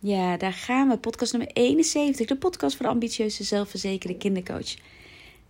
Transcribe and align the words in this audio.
Ja, 0.00 0.36
daar 0.36 0.52
gaan 0.52 0.88
we. 0.88 0.98
Podcast 0.98 1.32
nummer 1.32 1.50
71, 1.52 2.26
de 2.26 2.36
podcast 2.36 2.76
voor 2.76 2.86
de 2.86 2.92
ambitieuze, 2.92 3.44
zelfverzekerde 3.44 4.16
kindercoach. 4.16 4.74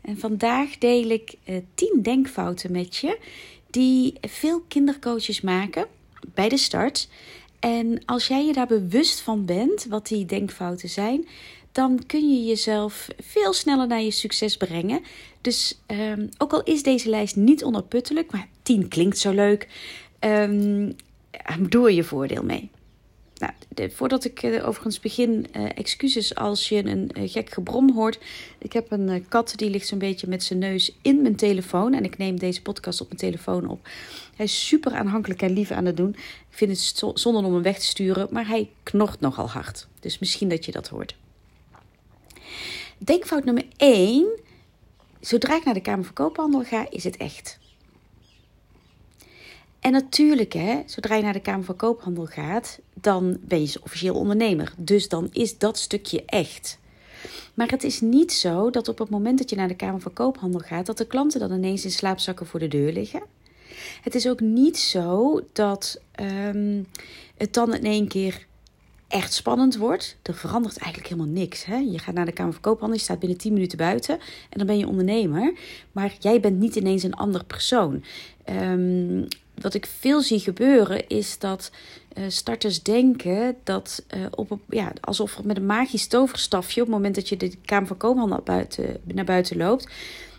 En 0.00 0.18
vandaag 0.18 0.78
deel 0.78 1.10
ik 1.10 1.34
uh, 1.44 1.56
eh, 1.56 1.62
10 1.74 2.02
denkfouten 2.02 2.72
met 2.72 2.96
je 2.96 3.18
die 3.70 4.14
veel 4.20 4.60
kindercoaches 4.68 5.40
maken 5.40 5.86
bij 6.34 6.48
de 6.48 6.56
start. 6.56 7.08
En 7.58 8.02
als 8.04 8.26
jij 8.26 8.46
je 8.46 8.52
daar 8.52 8.66
bewust 8.66 9.20
van 9.20 9.44
bent, 9.44 9.84
wat 9.84 10.06
die 10.06 10.26
denkfouten 10.26 10.88
zijn, 10.88 11.28
dan 11.72 12.06
kun 12.06 12.30
je 12.34 12.44
jezelf 12.44 13.08
veel 13.20 13.52
sneller 13.52 13.86
naar 13.86 14.02
je 14.02 14.10
succes 14.10 14.56
brengen. 14.56 15.00
Dus 15.40 15.80
um, 15.86 16.28
ook 16.38 16.52
al 16.52 16.62
is 16.62 16.82
deze 16.82 17.08
lijst 17.08 17.36
niet 17.36 17.64
onuitputtelijk, 17.64 18.32
maar 18.32 18.48
10 18.62 18.88
klinkt 18.88 19.18
zo 19.18 19.32
leuk, 19.32 19.68
um, 20.20 20.96
doe 21.68 21.86
er 21.86 21.92
je 21.92 22.04
voordeel 22.04 22.42
mee. 22.42 22.70
Nou, 23.38 23.52
voordat 23.90 24.24
ik 24.24 24.42
uh, 24.42 24.66
overigens 24.66 25.00
begin, 25.00 25.46
uh, 25.56 25.64
excuses 25.74 26.34
als 26.34 26.68
je 26.68 26.84
een 26.84 27.10
uh, 27.18 27.30
gek 27.30 27.50
gebrom 27.50 27.92
hoort. 27.92 28.18
Ik 28.58 28.72
heb 28.72 28.90
een 28.90 29.26
kat 29.28 29.52
die 29.56 29.70
ligt 29.70 29.86
zo'n 29.86 29.98
beetje 29.98 30.28
met 30.28 30.42
zijn 30.42 30.58
neus 30.58 30.96
in 31.02 31.22
mijn 31.22 31.36
telefoon. 31.36 31.94
En 31.94 32.04
ik 32.04 32.18
neem 32.18 32.38
deze 32.38 32.62
podcast 32.62 33.00
op 33.00 33.06
mijn 33.06 33.20
telefoon 33.20 33.68
op. 33.68 33.88
Hij 34.36 34.44
is 34.44 34.66
super 34.66 34.92
aanhankelijk 34.92 35.42
en 35.42 35.52
lief 35.52 35.70
aan 35.70 35.84
het 35.84 35.96
doen. 35.96 36.10
Ik 36.50 36.56
vind 36.56 36.70
het 36.70 37.20
zonde 37.20 37.38
om 37.38 37.52
hem 37.52 37.62
weg 37.62 37.78
te 37.78 37.86
sturen, 37.86 38.28
maar 38.30 38.48
hij 38.48 38.70
knort 38.82 39.20
nogal 39.20 39.48
hard. 39.48 39.86
Dus 40.00 40.18
misschien 40.18 40.48
dat 40.48 40.64
je 40.64 40.72
dat 40.72 40.88
hoort. 40.88 41.16
Denkfout 42.98 43.44
nummer 43.44 43.64
1. 43.76 44.26
Zodra 45.20 45.56
ik 45.56 45.64
naar 45.64 45.74
de 45.74 45.80
Kamer 45.80 46.04
van 46.04 46.14
Koophandel 46.14 46.64
ga, 46.64 46.86
is 46.90 47.04
het 47.04 47.16
echt. 47.16 47.58
En 49.88 49.94
natuurlijk, 49.94 50.52
hè, 50.52 50.82
zodra 50.86 51.14
je 51.14 51.22
naar 51.22 51.32
de 51.32 51.40
Kamer 51.40 51.64
van 51.64 51.76
Koophandel 51.76 52.26
gaat, 52.26 52.78
dan 52.94 53.38
ben 53.40 53.60
je 53.60 53.80
officieel 53.82 54.14
ondernemer. 54.14 54.72
Dus 54.76 55.08
dan 55.08 55.28
is 55.32 55.58
dat 55.58 55.78
stukje 55.78 56.22
echt. 56.26 56.78
Maar 57.54 57.68
het 57.68 57.84
is 57.84 58.00
niet 58.00 58.32
zo 58.32 58.70
dat 58.70 58.88
op 58.88 58.98
het 58.98 59.10
moment 59.10 59.38
dat 59.38 59.50
je 59.50 59.56
naar 59.56 59.68
de 59.68 59.76
Kamer 59.76 60.00
van 60.00 60.12
Koophandel 60.12 60.60
gaat, 60.60 60.86
dat 60.86 60.98
de 60.98 61.06
klanten 61.06 61.40
dan 61.40 61.52
ineens 61.52 61.84
in 61.84 61.90
slaapzakken 61.90 62.46
voor 62.46 62.60
de 62.60 62.68
deur 62.68 62.92
liggen. 62.92 63.22
Het 64.02 64.14
is 64.14 64.28
ook 64.28 64.40
niet 64.40 64.78
zo 64.78 65.40
dat 65.52 66.00
um, 66.20 66.86
het 67.36 67.54
dan 67.54 67.74
in 67.74 67.84
één 67.84 68.08
keer 68.08 68.46
echt 69.06 69.32
spannend 69.32 69.76
wordt. 69.76 70.16
Er 70.22 70.34
verandert 70.34 70.78
eigenlijk 70.78 71.12
helemaal 71.12 71.32
niks. 71.32 71.64
Hè? 71.64 71.76
Je 71.76 71.98
gaat 71.98 72.14
naar 72.14 72.26
de 72.26 72.32
Kamer 72.32 72.52
van 72.52 72.62
Koophandel, 72.62 72.98
je 72.98 73.04
staat 73.04 73.18
binnen 73.18 73.38
10 73.38 73.52
minuten 73.52 73.78
buiten 73.78 74.18
en 74.50 74.58
dan 74.58 74.66
ben 74.66 74.78
je 74.78 74.88
ondernemer. 74.88 75.58
Maar 75.92 76.16
jij 76.18 76.40
bent 76.40 76.58
niet 76.58 76.76
ineens 76.76 77.02
een 77.02 77.14
ander 77.14 77.44
persoon. 77.44 78.04
Um, 78.50 79.26
wat 79.60 79.74
ik 79.74 79.86
veel 79.98 80.20
zie 80.20 80.40
gebeuren 80.40 81.08
is 81.08 81.38
dat 81.38 81.70
uh, 82.18 82.24
starters 82.28 82.82
denken 82.82 83.56
dat 83.64 84.04
uh, 84.16 84.26
op, 84.30 84.58
ja, 84.68 84.92
alsof 85.00 85.42
met 85.42 85.56
een 85.56 85.66
magisch 85.66 86.06
toverstafje, 86.06 86.80
op 86.80 86.86
het 86.86 86.96
moment 86.96 87.14
dat 87.14 87.28
je 87.28 87.36
de 87.36 87.56
Kamer 87.64 87.86
van 87.86 87.96
Koophandel 87.96 88.36
naar 88.36 88.44
buiten, 88.44 89.00
naar 89.04 89.24
buiten 89.24 89.56
loopt, 89.56 89.88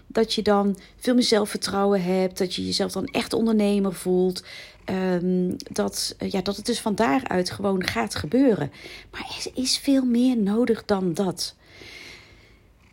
dat 0.08 0.34
je 0.34 0.42
dan 0.42 0.78
veel 0.98 1.14
meer 1.14 1.24
zelfvertrouwen 1.24 2.04
hebt, 2.04 2.38
dat 2.38 2.56
je 2.56 2.66
jezelf 2.66 2.92
dan 2.92 3.06
echt 3.06 3.34
ondernemer 3.34 3.94
voelt. 3.94 4.44
Um, 4.86 5.56
dat, 5.72 6.16
uh, 6.20 6.30
ja, 6.30 6.42
dat 6.42 6.56
het 6.56 6.66
dus 6.66 6.80
van 6.80 6.96
daaruit 6.96 7.50
gewoon 7.50 7.84
gaat 7.86 8.16
gebeuren. 8.16 8.72
Maar 9.12 9.22
er 9.22 9.52
is 9.64 9.78
veel 9.78 10.06
meer 10.06 10.38
nodig 10.38 10.86
dan 10.86 11.14
dat. 11.14 11.56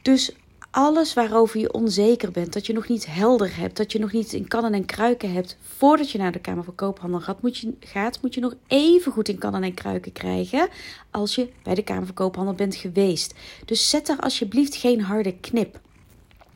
Dus 0.02 0.32
alles 0.76 1.14
waarover 1.14 1.60
je 1.60 1.72
onzeker 1.72 2.30
bent, 2.30 2.52
dat 2.52 2.66
je 2.66 2.72
nog 2.72 2.88
niet 2.88 3.06
helder 3.06 3.56
hebt, 3.56 3.76
dat 3.76 3.92
je 3.92 3.98
nog 3.98 4.12
niet 4.12 4.32
in 4.32 4.48
kannen 4.48 4.74
en 4.74 4.84
kruiken 4.84 5.32
hebt 5.32 5.56
voordat 5.60 6.10
je 6.10 6.18
naar 6.18 6.32
de 6.32 6.38
Kamer 6.38 6.64
van 6.64 6.74
Koophandel 6.74 7.20
gaat, 7.20 7.42
moet 7.42 7.58
je, 7.58 7.74
gaat, 7.80 8.22
moet 8.22 8.34
je 8.34 8.40
nog 8.40 8.54
even 8.66 9.12
goed 9.12 9.28
in 9.28 9.38
kannen 9.38 9.62
en 9.62 9.74
kruiken 9.74 10.12
krijgen 10.12 10.68
als 11.10 11.34
je 11.34 11.48
bij 11.62 11.74
de 11.74 11.82
Kamer 11.82 12.04
van 12.04 12.14
Koophandel 12.14 12.54
bent 12.54 12.74
geweest. 12.74 13.34
Dus 13.64 13.90
zet 13.90 14.08
er 14.08 14.20
alsjeblieft 14.20 14.76
geen 14.76 15.00
harde 15.00 15.36
knip. 15.40 15.80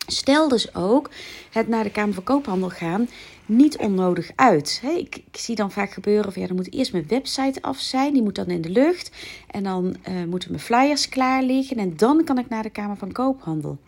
Stel 0.07 0.49
dus 0.49 0.75
ook 0.75 1.11
het 1.51 1.69
naar 1.69 1.85
de 1.85 1.91
Kamer 1.91 2.15
van 2.15 2.25
Koophandel 2.25 2.71
gaan 2.71 3.09
niet 3.47 3.79
onnodig 3.79 4.31
uit. 4.37 4.83
ik, 4.97 5.17
ik, 5.17 5.37
zie 5.37 5.55
dan 5.55 5.71
vaak 5.71 5.91
gebeuren 5.91 6.33
van 6.33 6.47
dan 6.47 6.57
moet 6.57 6.73
eerst 6.73 6.93
mijn 6.93 7.09
website 7.09 7.63
af 7.63 7.79
zijn, 7.79 8.13
die 8.13 8.23
moet 8.23 8.35
dan 8.35 8.47
in 8.47 8.61
de 8.61 8.71
lucht. 8.71 9.11
En 9.47 9.63
dan 9.63 9.97
uh, 10.09 10.25
moeten 10.25 10.51
mijn 10.51 10.63
flyers 10.63 11.09
klaar 11.09 11.43
liggen 11.43 11.77
en 11.77 11.97
dan 11.97 12.25
kan 12.25 12.39
ik 12.39 12.49
naar 12.49 12.63
de 12.63 12.71
Kamer 12.71 12.97
van 12.97 13.13
Koophandel. 13.13 13.79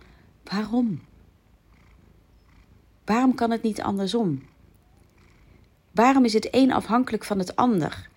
Waarom? 0.44 1.00
Waarom 3.04 3.34
kan 3.34 3.50
het 3.50 3.62
niet 3.62 3.82
andersom? 3.82 4.42
Waarom 5.90 6.24
is 6.24 6.32
het 6.32 6.48
een 6.50 6.72
afhankelijk 6.72 7.24
van 7.24 7.38
het 7.38 7.56
ander? 7.56 8.10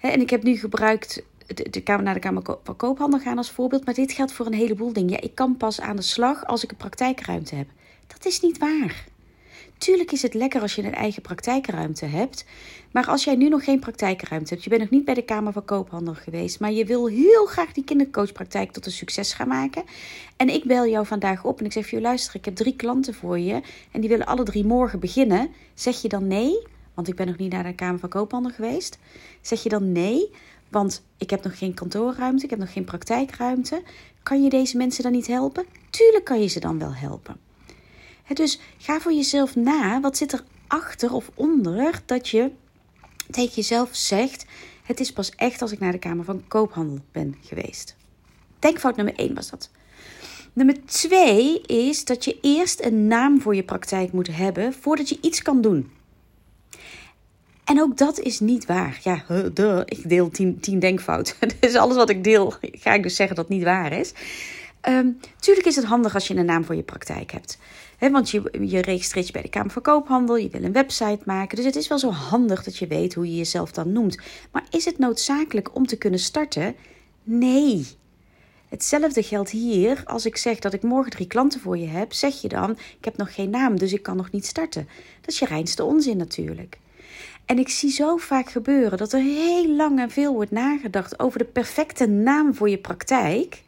en 0.00 0.20
ik 0.20 0.30
heb 0.30 0.42
nu 0.42 0.56
gebruikt 0.56 1.22
de, 1.54 1.70
de 1.70 1.82
kamer 1.82 2.04
naar 2.04 2.14
de 2.14 2.20
Kamer 2.20 2.42
van 2.62 2.76
Koophandel 2.76 3.20
gaan 3.20 3.36
als 3.36 3.50
voorbeeld, 3.50 3.84
maar 3.84 3.94
dit 3.94 4.12
geldt 4.12 4.32
voor 4.32 4.46
een 4.46 4.52
heleboel 4.52 4.92
dingen. 4.92 5.10
Ja, 5.10 5.20
ik 5.20 5.34
kan 5.34 5.56
pas 5.56 5.80
aan 5.80 5.96
de 5.96 6.02
slag 6.02 6.46
als 6.46 6.64
ik 6.64 6.70
een 6.70 6.76
praktijkruimte 6.76 7.54
heb. 7.54 7.68
Dat 8.06 8.26
is 8.26 8.40
niet 8.40 8.58
waar. 8.58 9.04
Tuurlijk 9.78 10.12
is 10.12 10.22
het 10.22 10.34
lekker 10.34 10.60
als 10.60 10.74
je 10.74 10.82
een 10.82 10.94
eigen 10.94 11.22
praktijkruimte 11.22 12.06
hebt. 12.06 12.44
Maar 12.92 13.06
als 13.06 13.24
jij 13.24 13.34
nu 13.34 13.48
nog 13.48 13.64
geen 13.64 13.80
praktijkruimte 13.80 14.48
hebt, 14.48 14.64
je 14.64 14.70
bent 14.70 14.82
nog 14.82 14.90
niet 14.90 15.04
bij 15.04 15.14
de 15.14 15.22
Kamer 15.22 15.52
van 15.52 15.64
Koophandel 15.64 16.14
geweest, 16.14 16.60
maar 16.60 16.72
je 16.72 16.84
wil 16.84 17.06
heel 17.06 17.46
graag 17.46 17.72
die 17.72 17.84
kindercoachpraktijk 17.84 18.72
tot 18.72 18.86
een 18.86 18.92
succes 18.92 19.32
gaan 19.32 19.48
maken. 19.48 19.82
En 20.36 20.48
ik 20.48 20.64
bel 20.64 20.86
jou 20.86 21.06
vandaag 21.06 21.44
op 21.44 21.58
en 21.58 21.64
ik 21.64 21.72
zeg 21.72 21.90
je, 21.90 22.00
luister, 22.00 22.34
ik 22.34 22.44
heb 22.44 22.54
drie 22.54 22.76
klanten 22.76 23.14
voor 23.14 23.38
je 23.38 23.60
en 23.90 24.00
die 24.00 24.08
willen 24.08 24.26
alle 24.26 24.42
drie 24.42 24.64
morgen 24.64 25.00
beginnen. 25.00 25.48
Zeg 25.74 26.02
je 26.02 26.08
dan 26.08 26.26
nee? 26.26 26.66
Want 26.94 27.08
ik 27.08 27.14
ben 27.14 27.26
nog 27.26 27.36
niet 27.36 27.52
naar 27.52 27.64
de 27.64 27.74
Kamer 27.74 27.98
van 27.98 28.08
Koophandel 28.08 28.52
geweest. 28.52 28.98
Zeg 29.40 29.62
je 29.62 29.68
dan 29.68 29.92
nee? 29.92 30.30
Want 30.68 31.02
ik 31.16 31.30
heb 31.30 31.44
nog 31.44 31.58
geen 31.58 31.74
kantoorruimte, 31.74 32.44
ik 32.44 32.50
heb 32.50 32.58
nog 32.58 32.72
geen 32.72 32.84
praktijkruimte. 32.84 33.82
Kan 34.22 34.42
je 34.42 34.50
deze 34.50 34.76
mensen 34.76 35.02
dan 35.02 35.12
niet 35.12 35.26
helpen? 35.26 35.66
Tuurlijk 35.90 36.24
kan 36.24 36.40
je 36.40 36.48
ze 36.48 36.60
dan 36.60 36.78
wel 36.78 36.94
helpen 36.94 37.47
dus 38.36 38.60
ga 38.78 39.00
voor 39.00 39.12
jezelf 39.12 39.56
na. 39.56 40.00
Wat 40.00 40.16
zit 40.16 40.32
er 40.32 40.44
achter 40.66 41.12
of 41.12 41.30
onder 41.34 42.02
dat 42.06 42.28
je 42.28 42.50
tegen 43.30 43.54
jezelf 43.54 43.88
zegt: 43.92 44.44
Het 44.82 45.00
is 45.00 45.12
pas 45.12 45.30
echt 45.30 45.62
als 45.62 45.72
ik 45.72 45.78
naar 45.78 45.92
de 45.92 45.98
Kamer 45.98 46.24
van 46.24 46.44
Koophandel 46.48 46.98
ben 47.12 47.36
geweest. 47.42 47.96
Denkfout 48.58 48.96
nummer 48.96 49.14
1 49.14 49.34
was 49.34 49.50
dat. 49.50 49.70
Nummer 50.52 50.84
2 50.84 51.60
is 51.60 52.04
dat 52.04 52.24
je 52.24 52.38
eerst 52.40 52.84
een 52.84 53.06
naam 53.06 53.40
voor 53.40 53.54
je 53.54 53.62
praktijk 53.62 54.12
moet 54.12 54.36
hebben 54.36 54.72
voordat 54.72 55.08
je 55.08 55.18
iets 55.20 55.42
kan 55.42 55.60
doen. 55.60 55.90
En 57.64 57.80
ook 57.80 57.96
dat 57.96 58.18
is 58.18 58.40
niet 58.40 58.66
waar. 58.66 59.00
Ja, 59.02 59.24
duh, 59.52 59.80
ik 59.84 60.08
deel 60.08 60.30
10 60.30 60.78
denkfouten. 60.78 61.34
Dus 61.60 61.74
alles 61.74 61.96
wat 61.96 62.10
ik 62.10 62.24
deel, 62.24 62.54
ga 62.60 62.92
ik 62.92 63.02
dus 63.02 63.16
zeggen 63.16 63.36
dat 63.36 63.48
niet 63.48 63.62
waar 63.62 63.92
is. 63.92 64.12
Um, 64.88 65.20
tuurlijk 65.40 65.66
is 65.66 65.76
het 65.76 65.84
handig 65.84 66.14
als 66.14 66.28
je 66.28 66.34
een 66.34 66.44
naam 66.44 66.64
voor 66.64 66.74
je 66.74 66.82
praktijk 66.82 67.32
hebt. 67.32 67.58
Want 67.98 68.30
je, 68.30 68.52
je 68.60 68.80
registreert 68.80 69.26
je 69.26 69.32
bij 69.32 69.42
de 69.42 69.48
Kamer 69.48 69.70
van 69.70 69.82
Koophandel, 69.82 70.36
je 70.36 70.48
wil 70.48 70.62
een 70.62 70.72
website 70.72 71.20
maken. 71.24 71.56
Dus 71.56 71.64
het 71.64 71.76
is 71.76 71.88
wel 71.88 71.98
zo 71.98 72.10
handig 72.10 72.64
dat 72.64 72.76
je 72.76 72.86
weet 72.86 73.14
hoe 73.14 73.26
je 73.26 73.36
jezelf 73.36 73.72
dan 73.72 73.92
noemt. 73.92 74.18
Maar 74.52 74.66
is 74.70 74.84
het 74.84 74.98
noodzakelijk 74.98 75.74
om 75.74 75.86
te 75.86 75.96
kunnen 75.96 76.20
starten? 76.20 76.74
Nee. 77.22 77.86
Hetzelfde 78.68 79.22
geldt 79.22 79.50
hier. 79.50 80.02
Als 80.04 80.26
ik 80.26 80.36
zeg 80.36 80.58
dat 80.58 80.72
ik 80.72 80.82
morgen 80.82 81.10
drie 81.10 81.26
klanten 81.26 81.60
voor 81.60 81.78
je 81.78 81.86
heb, 81.86 82.12
zeg 82.12 82.40
je 82.40 82.48
dan: 82.48 82.70
Ik 82.70 83.04
heb 83.04 83.16
nog 83.16 83.34
geen 83.34 83.50
naam, 83.50 83.78
dus 83.78 83.92
ik 83.92 84.02
kan 84.02 84.16
nog 84.16 84.30
niet 84.30 84.46
starten. 84.46 84.88
Dat 85.20 85.30
is 85.30 85.38
je 85.38 85.46
reinste 85.46 85.84
onzin 85.84 86.16
natuurlijk. 86.16 86.78
En 87.44 87.58
ik 87.58 87.68
zie 87.68 87.90
zo 87.90 88.16
vaak 88.16 88.50
gebeuren 88.50 88.98
dat 88.98 89.12
er 89.12 89.20
heel 89.20 89.68
lang 89.68 89.98
en 89.98 90.10
veel 90.10 90.32
wordt 90.32 90.50
nagedacht 90.50 91.18
over 91.18 91.38
de 91.38 91.44
perfecte 91.44 92.06
naam 92.06 92.54
voor 92.54 92.68
je 92.68 92.78
praktijk 92.78 93.62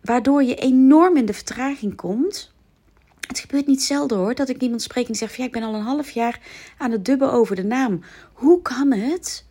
waardoor 0.00 0.42
je 0.42 0.54
enorm 0.54 1.16
in 1.16 1.26
de 1.26 1.32
vertraging 1.32 1.94
komt. 1.94 2.52
Het 3.26 3.38
gebeurt 3.38 3.66
niet 3.66 3.82
zelden 3.82 4.18
hoor, 4.18 4.34
dat 4.34 4.48
ik 4.48 4.62
iemand 4.62 4.82
spreek 4.82 5.06
en 5.06 5.12
die 5.12 5.20
zegt: 5.20 5.34
ja, 5.34 5.44
ik 5.44 5.52
ben 5.52 5.62
al 5.62 5.74
een 5.74 5.82
half 5.82 6.10
jaar 6.10 6.40
aan 6.78 6.90
het 6.90 7.04
dubben 7.04 7.32
over 7.32 7.56
de 7.56 7.64
naam. 7.64 8.00
Hoe 8.32 8.62
kan 8.62 8.92
het 8.92 9.44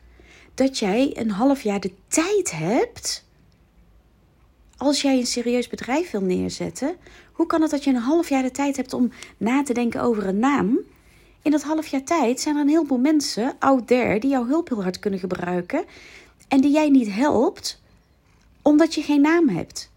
dat 0.54 0.80
jij 0.80 1.12
een 1.14 1.32
half 1.32 1.62
jaar 1.62 1.80
de 1.80 1.94
tijd 2.08 2.52
hebt? 2.52 3.26
Als 4.78 5.02
jij 5.02 5.18
een 5.18 5.26
serieus 5.26 5.68
bedrijf 5.68 6.12
wil 6.12 6.22
neerzetten, 6.22 6.96
hoe 7.32 7.46
kan 7.46 7.62
het 7.62 7.72
dat 7.72 7.84
je 7.84 7.90
een 7.90 7.96
half 7.96 8.30
jaar 8.30 8.44
de 8.44 8.52
tijd 8.52 8.76
hebt 8.76 8.94
om 8.94 9.12
na 9.38 9.64
te 9.64 9.74
denken 9.74 10.02
over 10.02 10.28
een 10.28 10.40
naam? 10.40 10.80
In 11.42 11.52
dat 11.52 11.64
half 11.64 11.88
jaar 11.88 12.04
tijd 12.04 12.40
zijn 12.40 12.56
er 12.56 12.62
een 12.62 12.70
heleboel 12.70 12.98
mensen 12.98 13.56
out 13.60 13.88
there 13.88 14.20
die 14.20 14.30
jouw 14.30 14.46
hulp 14.46 14.70
heel 14.70 14.84
hard 14.84 15.00
kunnen 15.00 15.20
gebruiken 15.20 15.86
en 16.48 16.62
die 16.62 16.72
jij 16.72 16.90
niet 16.90 17.12
helpt 17.12 17.82
omdat 18.62 18.94
je 18.94 19.02
geen 19.02 19.22
naam 19.22 19.50
hebt. 19.50 19.92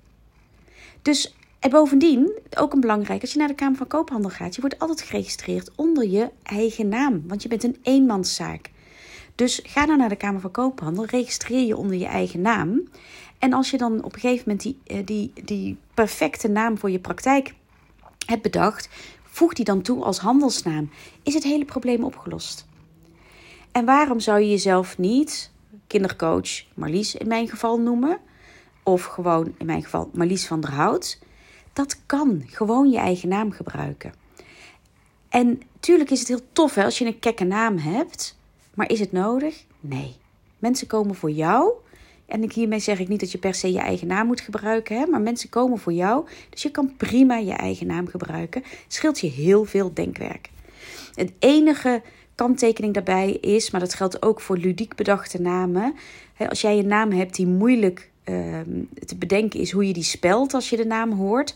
Dus 1.02 1.34
en 1.60 1.70
bovendien, 1.70 2.38
ook 2.58 2.72
een 2.72 2.80
belangrijk, 2.80 3.20
als 3.20 3.32
je 3.32 3.38
naar 3.38 3.48
de 3.48 3.54
Kamer 3.54 3.76
van 3.76 3.86
Koophandel 3.86 4.30
gaat, 4.30 4.54
je 4.54 4.60
wordt 4.60 4.78
altijd 4.78 5.00
geregistreerd 5.00 5.70
onder 5.74 6.08
je 6.08 6.30
eigen 6.42 6.88
naam, 6.88 7.22
want 7.26 7.42
je 7.42 7.48
bent 7.48 7.64
een 7.64 7.78
eenmanszaak. 7.82 8.70
Dus 9.34 9.60
ga 9.62 9.86
dan 9.86 9.98
naar 9.98 10.08
de 10.08 10.16
Kamer 10.16 10.40
van 10.40 10.50
Koophandel, 10.50 11.04
registreer 11.04 11.66
je 11.66 11.76
onder 11.76 11.96
je 11.96 12.06
eigen 12.06 12.40
naam. 12.40 12.88
En 13.38 13.52
als 13.52 13.70
je 13.70 13.76
dan 13.76 14.04
op 14.04 14.14
een 14.14 14.20
gegeven 14.20 14.42
moment 14.46 14.62
die, 14.62 14.78
eh, 14.86 15.06
die, 15.06 15.32
die 15.44 15.76
perfecte 15.94 16.48
naam 16.48 16.78
voor 16.78 16.90
je 16.90 16.98
praktijk 16.98 17.54
hebt 18.26 18.42
bedacht, 18.42 18.88
voeg 19.22 19.52
die 19.52 19.64
dan 19.64 19.82
toe 19.82 20.04
als 20.04 20.18
handelsnaam. 20.18 20.90
Is 21.22 21.34
het 21.34 21.42
hele 21.42 21.64
probleem 21.64 22.04
opgelost? 22.04 22.66
En 23.72 23.84
waarom 23.84 24.20
zou 24.20 24.40
je 24.40 24.50
jezelf 24.50 24.98
niet 24.98 25.50
kindercoach 25.86 26.64
Marlies 26.74 27.14
in 27.14 27.28
mijn 27.28 27.48
geval 27.48 27.80
noemen. 27.80 28.18
Of 28.90 29.04
gewoon 29.04 29.54
in 29.58 29.66
mijn 29.66 29.82
geval 29.82 30.10
Marlies 30.12 30.46
van 30.46 30.60
der 30.60 30.70
Hout. 30.72 31.18
Dat 31.72 32.00
kan. 32.06 32.42
Gewoon 32.46 32.90
je 32.90 32.98
eigen 32.98 33.28
naam 33.28 33.52
gebruiken. 33.52 34.12
En 35.28 35.62
tuurlijk 35.80 36.10
is 36.10 36.18
het 36.18 36.28
heel 36.28 36.40
tof 36.52 36.74
hè, 36.74 36.84
als 36.84 36.98
je 36.98 37.06
een 37.06 37.18
kekke 37.18 37.44
naam 37.44 37.78
hebt. 37.78 38.38
Maar 38.74 38.90
is 38.90 39.00
het 39.00 39.12
nodig? 39.12 39.64
Nee. 39.80 40.16
Mensen 40.58 40.86
komen 40.86 41.14
voor 41.14 41.30
jou. 41.30 41.72
En 42.26 42.52
hiermee 42.52 42.78
zeg 42.78 42.98
ik 42.98 43.08
niet 43.08 43.20
dat 43.20 43.32
je 43.32 43.38
per 43.38 43.54
se 43.54 43.72
je 43.72 43.78
eigen 43.78 44.06
naam 44.06 44.26
moet 44.26 44.40
gebruiken. 44.40 44.98
Hè, 44.98 45.06
maar 45.06 45.20
mensen 45.20 45.48
komen 45.48 45.78
voor 45.78 45.92
jou. 45.92 46.26
Dus 46.50 46.62
je 46.62 46.70
kan 46.70 46.96
prima 46.96 47.36
je 47.36 47.52
eigen 47.52 47.86
naam 47.86 48.08
gebruiken. 48.08 48.62
Scheelt 48.88 49.20
je 49.20 49.28
heel 49.28 49.64
veel 49.64 49.94
denkwerk. 49.94 50.50
Het 51.14 51.32
enige 51.38 52.02
kanttekening 52.34 52.94
daarbij 52.94 53.30
is, 53.30 53.70
maar 53.70 53.80
dat 53.80 53.94
geldt 53.94 54.22
ook 54.22 54.40
voor 54.40 54.56
ludiek 54.56 54.94
bedachte 54.94 55.40
namen. 55.40 55.94
Als 56.48 56.60
jij 56.60 56.78
een 56.78 56.86
naam 56.86 57.10
hebt 57.10 57.34
die 57.34 57.46
moeilijk 57.46 58.09
te 59.06 59.16
bedenken 59.16 59.60
is 59.60 59.70
hoe 59.70 59.86
je 59.86 59.92
die 59.92 60.02
spelt 60.02 60.54
als 60.54 60.70
je 60.70 60.76
de 60.76 60.86
naam 60.86 61.12
hoort. 61.12 61.54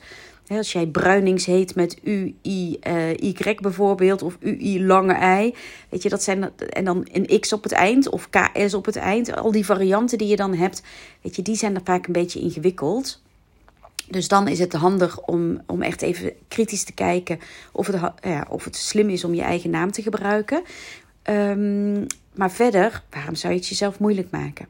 Als 0.48 0.72
jij 0.72 0.86
Bruinings 0.86 1.46
heet 1.46 1.74
met 1.74 1.98
U-I-Y 2.02 3.34
uh, 3.46 3.60
bijvoorbeeld, 3.60 4.22
of 4.22 4.36
U-I 4.40 4.84
lange 4.86 5.42
I. 5.44 5.54
Weet 5.88 6.02
je, 6.02 6.08
dat 6.08 6.22
zijn. 6.22 6.50
En 6.68 6.84
dan 6.84 7.08
een 7.12 7.40
X 7.40 7.52
op 7.52 7.62
het 7.62 7.72
eind, 7.72 8.08
of 8.08 8.28
KS 8.30 8.74
op 8.74 8.84
het 8.84 8.96
eind. 8.96 9.36
Al 9.36 9.52
die 9.52 9.64
varianten 9.64 10.18
die 10.18 10.28
je 10.28 10.36
dan 10.36 10.54
hebt, 10.54 10.82
weet 11.22 11.36
je, 11.36 11.42
die 11.42 11.56
zijn 11.56 11.74
er 11.74 11.80
vaak 11.84 12.06
een 12.06 12.12
beetje 12.12 12.40
ingewikkeld. 12.40 13.22
Dus 14.08 14.28
dan 14.28 14.48
is 14.48 14.58
het 14.58 14.72
handig 14.72 15.20
om, 15.20 15.60
om 15.66 15.82
echt 15.82 16.02
even 16.02 16.32
kritisch 16.48 16.84
te 16.84 16.92
kijken 16.92 17.38
of 17.72 17.86
het, 17.86 18.12
ja, 18.22 18.46
of 18.48 18.64
het 18.64 18.76
slim 18.76 19.08
is 19.08 19.24
om 19.24 19.34
je 19.34 19.42
eigen 19.42 19.70
naam 19.70 19.90
te 19.90 20.02
gebruiken. 20.02 20.62
Um, 21.30 22.06
maar 22.34 22.50
verder, 22.50 23.02
waarom 23.10 23.34
zou 23.34 23.52
je 23.52 23.58
het 23.58 23.68
jezelf 23.68 23.98
moeilijk 23.98 24.30
maken? 24.30 24.66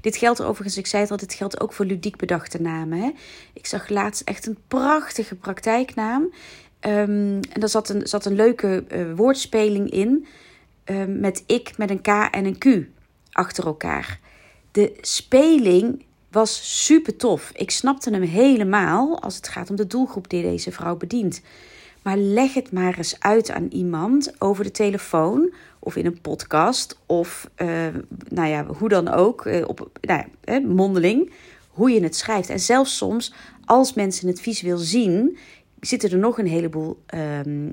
Dit 0.00 0.16
geldt 0.16 0.42
overigens, 0.42 0.76
ik 0.76 0.86
zei 0.86 1.02
het 1.02 1.10
al, 1.10 1.16
dit 1.16 1.34
geldt 1.34 1.60
ook 1.60 1.72
voor 1.72 1.84
ludiek 1.84 2.16
bedachte 2.16 2.60
namen. 2.60 2.98
Hè? 2.98 3.10
Ik 3.52 3.66
zag 3.66 3.88
laatst 3.88 4.22
echt 4.22 4.46
een 4.46 4.58
prachtige 4.68 5.34
praktijknaam. 5.34 6.22
Um, 6.22 6.30
en 6.80 7.60
daar 7.60 7.68
zat 7.68 7.88
een, 7.88 8.06
zat 8.06 8.24
een 8.24 8.34
leuke 8.34 8.84
uh, 8.92 9.12
woordspeling 9.14 9.90
in. 9.90 10.26
Um, 10.84 11.20
met 11.20 11.42
ik 11.46 11.78
met 11.78 11.90
een 11.90 12.00
K 12.00 12.08
en 12.30 12.44
een 12.44 12.58
Q 12.58 12.66
achter 13.32 13.66
elkaar. 13.66 14.20
De 14.72 14.92
speling 15.00 16.04
was 16.30 16.84
super 16.84 17.16
tof. 17.16 17.50
Ik 17.54 17.70
snapte 17.70 18.10
hem 18.10 18.22
helemaal 18.22 19.20
als 19.20 19.36
het 19.36 19.48
gaat 19.48 19.70
om 19.70 19.76
de 19.76 19.86
doelgroep 19.86 20.30
die 20.30 20.42
deze 20.42 20.72
vrouw 20.72 20.96
bedient. 20.96 21.42
Maar 22.06 22.16
leg 22.16 22.54
het 22.54 22.72
maar 22.72 22.96
eens 22.96 23.20
uit 23.20 23.50
aan 23.50 23.68
iemand 23.70 24.32
over 24.38 24.64
de 24.64 24.70
telefoon 24.70 25.54
of 25.78 25.96
in 25.96 26.06
een 26.06 26.20
podcast 26.20 26.98
of 27.06 27.50
uh, 27.56 27.86
nou 28.28 28.48
ja, 28.48 28.66
hoe 28.66 28.88
dan 28.88 29.08
ook, 29.08 29.44
uh, 29.44 29.68
op 29.68 29.90
nou 30.00 30.24
ja, 30.44 30.60
mondeling, 30.60 31.32
hoe 31.68 31.90
je 31.90 32.02
het 32.02 32.16
schrijft. 32.16 32.48
En 32.48 32.60
zelfs 32.60 32.96
soms, 32.96 33.32
als 33.64 33.94
mensen 33.94 34.28
het 34.28 34.40
visueel 34.40 34.78
zien, 34.78 35.38
zitten 35.80 36.10
er 36.10 36.18
nog 36.18 36.38
een 36.38 36.46
heleboel 36.46 37.02
um, 37.14 37.64
uh, 37.64 37.72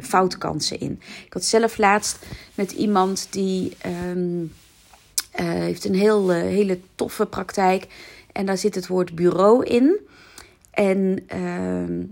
foutkansen 0.00 0.80
in. 0.80 1.00
Ik 1.26 1.32
had 1.32 1.44
zelf 1.44 1.78
laatst 1.78 2.18
met 2.54 2.72
iemand 2.72 3.26
die 3.30 3.76
um, 4.12 4.52
heeft 5.30 5.84
een 5.84 5.94
heel, 5.94 6.30
hele 6.30 6.78
toffe 6.94 7.26
praktijk 7.26 7.86
en 8.32 8.46
daar 8.46 8.58
zit 8.58 8.74
het 8.74 8.86
woord 8.86 9.14
bureau 9.14 9.64
in. 9.64 9.98
En 10.70 11.24
uh, 11.34 12.06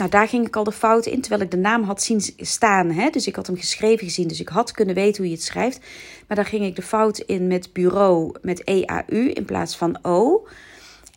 nou, 0.00 0.10
daar 0.10 0.28
ging 0.28 0.46
ik 0.46 0.56
al 0.56 0.64
de 0.64 0.72
fout 0.72 1.06
in, 1.06 1.20
terwijl 1.20 1.42
ik 1.42 1.50
de 1.50 1.56
naam 1.56 1.82
had 1.82 2.02
zien 2.02 2.20
staan. 2.36 2.90
Hè? 2.90 3.10
Dus 3.10 3.26
ik 3.26 3.36
had 3.36 3.46
hem 3.46 3.56
geschreven 3.56 4.06
gezien, 4.06 4.28
dus 4.28 4.40
ik 4.40 4.48
had 4.48 4.72
kunnen 4.72 4.94
weten 4.94 5.16
hoe 5.16 5.30
je 5.30 5.36
het 5.36 5.44
schrijft. 5.44 5.80
Maar 6.26 6.36
daar 6.36 6.46
ging 6.46 6.64
ik 6.64 6.76
de 6.76 6.82
fout 6.82 7.18
in 7.18 7.46
met 7.46 7.72
bureau 7.72 8.34
met 8.42 8.64
EAU 8.64 9.28
in 9.28 9.44
plaats 9.44 9.76
van 9.76 9.98
O. 10.02 10.46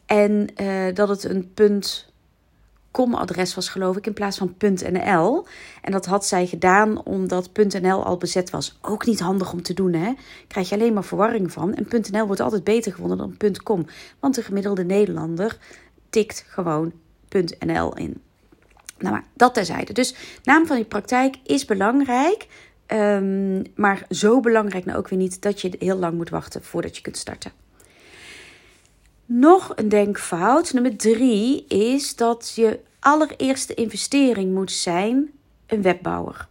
En 0.05 0.47
uh, 0.61 0.93
dat 0.93 1.09
het 1.09 1.23
een 1.23 1.51
punt 1.53 2.11
com-adres 2.91 3.55
was, 3.55 3.69
geloof 3.69 3.97
ik, 3.97 4.05
in 4.05 4.13
plaats 4.13 4.37
van 4.37 4.55
.nl. 4.59 5.45
En 5.81 5.91
dat 5.91 6.05
had 6.05 6.25
zij 6.25 6.47
gedaan 6.47 7.03
omdat 7.03 7.49
.nl 7.81 8.05
al 8.05 8.17
bezet 8.17 8.49
was. 8.49 8.77
Ook 8.81 9.05
niet 9.05 9.19
handig 9.19 9.53
om 9.53 9.61
te 9.61 9.73
doen, 9.73 9.93
hè? 9.93 10.13
Krijg 10.47 10.69
je 10.69 10.75
alleen 10.75 10.93
maar 10.93 11.03
verwarring 11.03 11.51
van. 11.51 11.73
En 11.73 11.87
.nl 12.11 12.25
wordt 12.25 12.41
altijd 12.41 12.63
beter 12.63 12.91
gevonden 12.91 13.17
dan 13.17 13.53
.com. 13.63 13.85
Want 14.19 14.35
de 14.35 14.43
gemiddelde 14.43 14.83
Nederlander 14.83 15.57
tikt 16.09 16.45
gewoon 16.47 16.91
.nl 17.59 17.95
in. 17.95 18.21
Nou, 18.97 19.13
maar 19.13 19.23
dat 19.33 19.53
terzijde. 19.53 19.93
Dus 19.93 20.15
naam 20.43 20.65
van 20.67 20.77
je 20.77 20.85
praktijk 20.85 21.35
is 21.43 21.65
belangrijk. 21.65 22.47
Um, 22.87 23.63
maar 23.75 24.05
zo 24.09 24.39
belangrijk 24.39 24.85
nou 24.85 24.97
ook 24.97 25.07
weer 25.07 25.19
niet 25.19 25.41
dat 25.41 25.61
je 25.61 25.75
heel 25.79 25.97
lang 25.97 26.13
moet 26.13 26.29
wachten 26.29 26.63
voordat 26.63 26.95
je 26.95 27.01
kunt 27.01 27.17
starten. 27.17 27.51
Nog 29.25 29.71
een 29.75 29.89
denkfout, 29.89 30.73
nummer 30.73 30.97
drie, 30.97 31.65
is 31.67 32.15
dat 32.15 32.51
je 32.55 32.79
allereerste 32.99 33.73
investering 33.73 34.53
moet 34.53 34.71
zijn 34.71 35.31
een 35.65 35.81
webbouwer. 35.81 36.47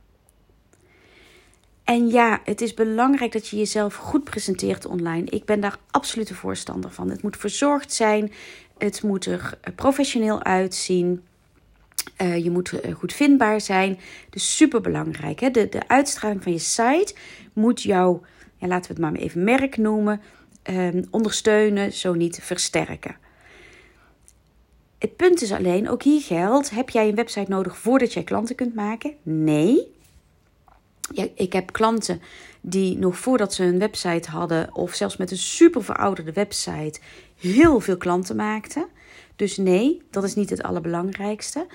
En 1.85 2.09
ja, 2.09 2.41
het 2.45 2.61
is 2.61 2.75
belangrijk 2.75 3.33
dat 3.33 3.49
je 3.49 3.57
jezelf 3.57 3.95
goed 3.95 4.25
presenteert 4.25 4.87
online. 4.87 5.25
Ik 5.31 5.45
ben 5.45 5.61
daar 5.61 5.79
absoluut 5.91 6.31
een 6.31 6.37
voorstander 6.37 6.91
van. 6.91 7.11
Het 7.11 7.23
moet 7.23 7.37
verzorgd 7.37 7.93
zijn, 7.93 8.33
het 8.79 9.03
moet 9.03 9.27
er 9.27 9.59
professioneel 9.77 10.43
uitzien. 10.43 11.23
Uh, 12.23 12.45
je 12.45 12.51
moet 12.51 12.81
eh, 12.81 12.95
goed 12.95 13.13
vindbaar 13.13 13.61
zijn. 13.61 13.99
Dus 14.31 14.57
super 14.57 14.81
belangrijk. 14.81 15.41
Hè? 15.41 15.51
De, 15.51 15.69
de 15.69 15.89
uitstraling 15.89 16.43
van 16.43 16.53
je 16.53 16.59
site 16.59 17.15
moet 17.53 17.83
jou, 17.83 18.19
ja, 18.57 18.67
laten 18.67 18.95
we 18.95 19.03
het 19.03 19.13
maar 19.13 19.23
even 19.23 19.45
merk 19.45 19.77
noemen, 19.77 20.21
um, 20.71 21.05
ondersteunen, 21.11 21.93
zo 21.93 22.15
niet 22.15 22.39
versterken. 22.43 23.17
Het 24.99 25.17
punt 25.17 25.43
is 25.43 25.53
alleen, 25.53 25.89
ook 25.89 26.03
hier 26.03 26.21
geldt, 26.21 26.71
heb 26.71 26.91
jij 26.91 27.09
een 27.09 27.15
website 27.15 27.51
nodig 27.51 27.79
voordat 27.79 28.13
jij 28.13 28.23
klanten 28.23 28.55
kunt 28.55 28.75
maken? 28.75 29.15
Nee. 29.23 29.93
Ja, 31.15 31.27
ik 31.35 31.53
heb 31.53 31.73
klanten 31.73 32.23
die 32.61 32.99
nog 32.99 33.19
voordat 33.19 33.55
ze 33.55 33.65
een 33.65 33.79
website 33.79 34.31
hadden, 34.31 34.75
of 34.75 34.95
zelfs 34.95 35.17
met 35.17 35.31
een 35.31 35.37
super 35.37 35.85
verouderde 35.85 36.33
website, 36.33 37.01
heel 37.39 37.81
veel 37.81 37.97
klanten 37.97 38.37
maakten. 38.37 38.87
Dus 39.37 39.57
nee, 39.57 40.03
dat 40.11 40.25
is 40.25 40.35
niet 40.35 40.51
het 40.51 40.63
allerbelangrijkste. 40.63 41.67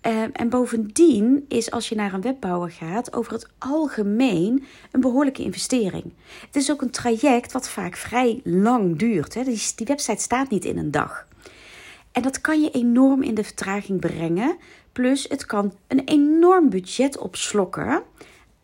Ehm, 0.00 0.30
en 0.32 0.48
bovendien 0.48 1.44
is 1.48 1.70
als 1.70 1.88
je 1.88 1.94
naar 1.94 2.12
een 2.12 2.20
webbouwer 2.20 2.70
gaat, 2.70 3.12
over 3.12 3.32
het 3.32 3.48
algemeen 3.58 4.64
een 4.90 5.00
behoorlijke 5.00 5.42
investering. 5.42 6.12
Het 6.46 6.56
is 6.56 6.70
ook 6.70 6.82
een 6.82 6.90
traject 6.90 7.52
wat 7.52 7.68
vaak 7.68 7.96
vrij 7.96 8.40
lang 8.44 8.98
duurt. 8.98 9.32
Die 9.76 9.86
website 9.86 10.22
staat 10.22 10.50
niet 10.50 10.64
in 10.64 10.78
een 10.78 10.90
dag. 10.90 11.26
En 12.12 12.22
dat 12.22 12.40
kan 12.40 12.60
je 12.60 12.70
enorm 12.70 13.22
in 13.22 13.34
de 13.34 13.44
vertraging 13.44 14.00
brengen. 14.00 14.56
Plus, 14.92 15.26
het 15.28 15.46
kan 15.46 15.72
een 15.86 16.04
enorm 16.04 16.68
budget 16.70 17.18
opslokken 17.18 18.02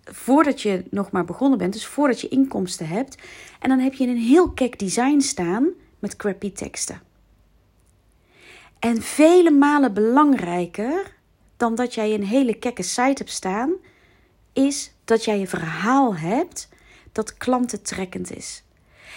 voordat 0.04 0.62
je 0.62 0.84
nog 0.90 1.10
maar 1.10 1.24
begonnen 1.24 1.58
bent, 1.58 1.72
dus 1.72 1.86
voordat 1.86 2.20
je 2.20 2.28
inkomsten 2.28 2.86
hebt. 2.88 3.16
En 3.60 3.68
dan 3.68 3.78
heb 3.78 3.94
je 3.94 4.06
een 4.06 4.16
heel 4.16 4.50
kek 4.50 4.78
design 4.78 5.20
staan 5.20 5.68
met 5.98 6.16
crappy 6.16 6.52
teksten. 6.52 7.00
En 8.80 9.02
vele 9.02 9.50
malen 9.50 9.94
belangrijker 9.94 11.16
dan 11.56 11.74
dat 11.74 11.94
jij 11.94 12.14
een 12.14 12.24
hele 12.24 12.54
kekke 12.54 12.82
site 12.82 13.14
hebt 13.14 13.30
staan, 13.30 13.72
is 14.52 14.92
dat 15.04 15.24
jij 15.24 15.40
een 15.40 15.48
verhaal 15.48 16.16
hebt 16.16 16.68
dat 17.12 17.36
klantentrekkend 17.36 18.36
is. 18.36 18.62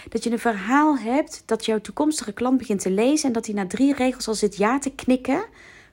Dat 0.10 0.24
je 0.24 0.32
een 0.32 0.39
verhaal 0.39 0.98
hebt 0.98 1.43
dat 1.46 1.65
jouw 1.65 1.82
toekomstige 1.82 2.34
klant 2.34 2.58
begint 2.58 2.82
te 2.82 2.91
lezen 2.91 3.27
en 3.27 3.34
dat 3.34 3.46
hij 3.46 3.55
na 3.55 3.67
drie 3.67 3.93
regels 3.93 4.27
al 4.27 4.34
zit 4.34 4.58
ja 4.58 4.79
te 4.79 4.91
knikken. 4.91 5.46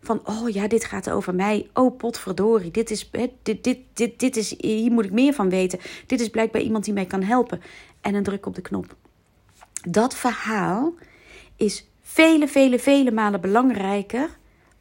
Van, 0.02 0.20
oh 0.24 0.48
ja, 0.48 0.68
dit 0.68 0.84
gaat 0.84 1.10
over 1.10 1.34
mij. 1.34 1.70
Oh, 1.74 1.96
potverdorie. 1.96 2.70
Dit 2.70 2.90
is, 2.90 3.10
dit, 3.42 3.64
dit, 3.64 3.78
dit, 3.92 4.18
dit 4.18 4.36
is, 4.36 4.54
hier 4.58 4.92
moet 4.92 5.04
ik 5.04 5.12
meer 5.12 5.32
van 5.32 5.50
weten. 5.50 5.78
Dit 6.06 6.20
is 6.20 6.28
blijkbaar 6.28 6.62
iemand 6.62 6.84
die 6.84 6.94
mij 6.94 7.06
kan 7.06 7.22
helpen. 7.22 7.62
En 8.00 8.14
een 8.14 8.22
druk 8.22 8.46
op 8.46 8.54
de 8.54 8.62
knop. 8.62 8.96
Dat 9.88 10.14
verhaal 10.14 10.94
is 11.56 11.89
vele, 12.12 12.48
vele, 12.48 12.78
vele 12.78 13.10
malen 13.10 13.40
belangrijker 13.40 14.28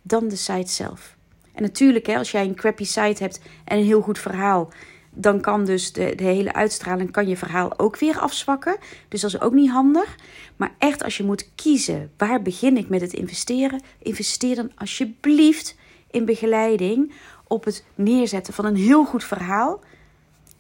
dan 0.01 0.27
de 0.27 0.35
site 0.35 0.71
zelf. 0.71 1.15
En 1.53 1.61
natuurlijk, 1.61 2.05
hè, 2.05 2.17
als 2.17 2.31
jij 2.31 2.45
een 2.45 2.55
crappy 2.55 2.83
site 2.83 3.23
hebt 3.23 3.39
en 3.65 3.77
een 3.77 3.85
heel 3.85 4.01
goed 4.01 4.19
verhaal, 4.19 4.69
dan 5.11 5.41
kan 5.41 5.65
dus 5.65 5.93
de, 5.93 6.15
de 6.15 6.23
hele 6.23 6.53
uitstraling, 6.53 7.11
kan 7.11 7.27
je 7.27 7.37
verhaal 7.37 7.79
ook 7.79 7.97
weer 7.97 8.19
afzwakken. 8.19 8.77
Dus 9.07 9.21
dat 9.21 9.33
is 9.33 9.41
ook 9.41 9.53
niet 9.53 9.69
handig. 9.69 10.15
Maar 10.55 10.71
echt, 10.77 11.03
als 11.03 11.17
je 11.17 11.23
moet 11.23 11.49
kiezen, 11.55 12.11
waar 12.17 12.41
begin 12.41 12.77
ik 12.77 12.89
met 12.89 13.01
het 13.01 13.13
investeren? 13.13 13.81
Investeer 13.99 14.55
dan 14.55 14.71
alsjeblieft 14.75 15.75
in 16.11 16.25
begeleiding 16.25 17.13
op 17.47 17.63
het 17.63 17.85
neerzetten 17.95 18.53
van 18.53 18.65
een 18.65 18.75
heel 18.75 19.05
goed 19.05 19.23
verhaal. 19.23 19.79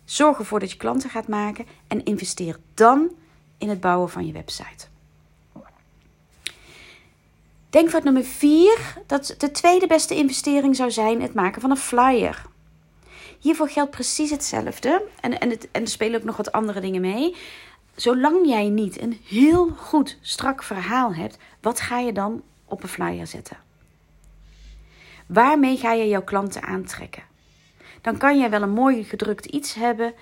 Zorg 0.05 0.37
ervoor 0.39 0.59
dat 0.59 0.71
je 0.71 0.77
klanten 0.77 1.09
gaat 1.09 1.27
maken 1.27 1.65
en 1.87 2.03
investeer 2.03 2.57
dan 2.73 3.11
in 3.57 3.69
het 3.69 3.79
bouwen 3.79 4.09
van 4.09 4.25
je 4.25 4.33
website. 4.33 4.88
Denkfout 7.69 8.03
nummer 8.03 8.23
4, 8.23 8.77
dat 9.05 9.35
de 9.37 9.51
tweede 9.51 9.87
beste 9.87 10.15
investering 10.15 10.75
zou 10.75 10.91
zijn 10.91 11.21
het 11.21 11.33
maken 11.33 11.61
van 11.61 11.69
een 11.69 11.77
flyer. 11.77 12.45
Hiervoor 13.39 13.69
geldt 13.69 13.91
precies 13.91 14.29
hetzelfde. 14.29 15.07
En, 15.21 15.39
en, 15.39 15.49
het, 15.49 15.67
en 15.71 15.81
er 15.81 15.87
spelen 15.87 16.19
ook 16.19 16.25
nog 16.25 16.37
wat 16.37 16.51
andere 16.51 16.79
dingen 16.79 17.01
mee. 17.01 17.35
zolang 17.95 18.47
jij 18.47 18.69
niet 18.69 19.01
een 19.01 19.19
heel 19.25 19.69
goed 19.69 20.17
strak 20.21 20.63
verhaal 20.63 21.13
hebt, 21.13 21.37
wat 21.61 21.79
ga 21.79 21.99
je 21.99 22.11
dan 22.11 22.43
op 22.65 22.83
een 22.83 22.89
flyer 22.89 23.27
zetten? 23.27 23.57
Waarmee 25.25 25.77
ga 25.77 25.93
je 25.93 26.07
jouw 26.07 26.23
klanten 26.23 26.63
aantrekken? 26.63 27.23
Dan 28.01 28.17
kan 28.17 28.39
je 28.39 28.49
wel 28.49 28.61
een 28.61 28.69
mooi 28.69 29.03
gedrukt 29.03 29.45
iets 29.45 29.73
hebben, 29.73 30.13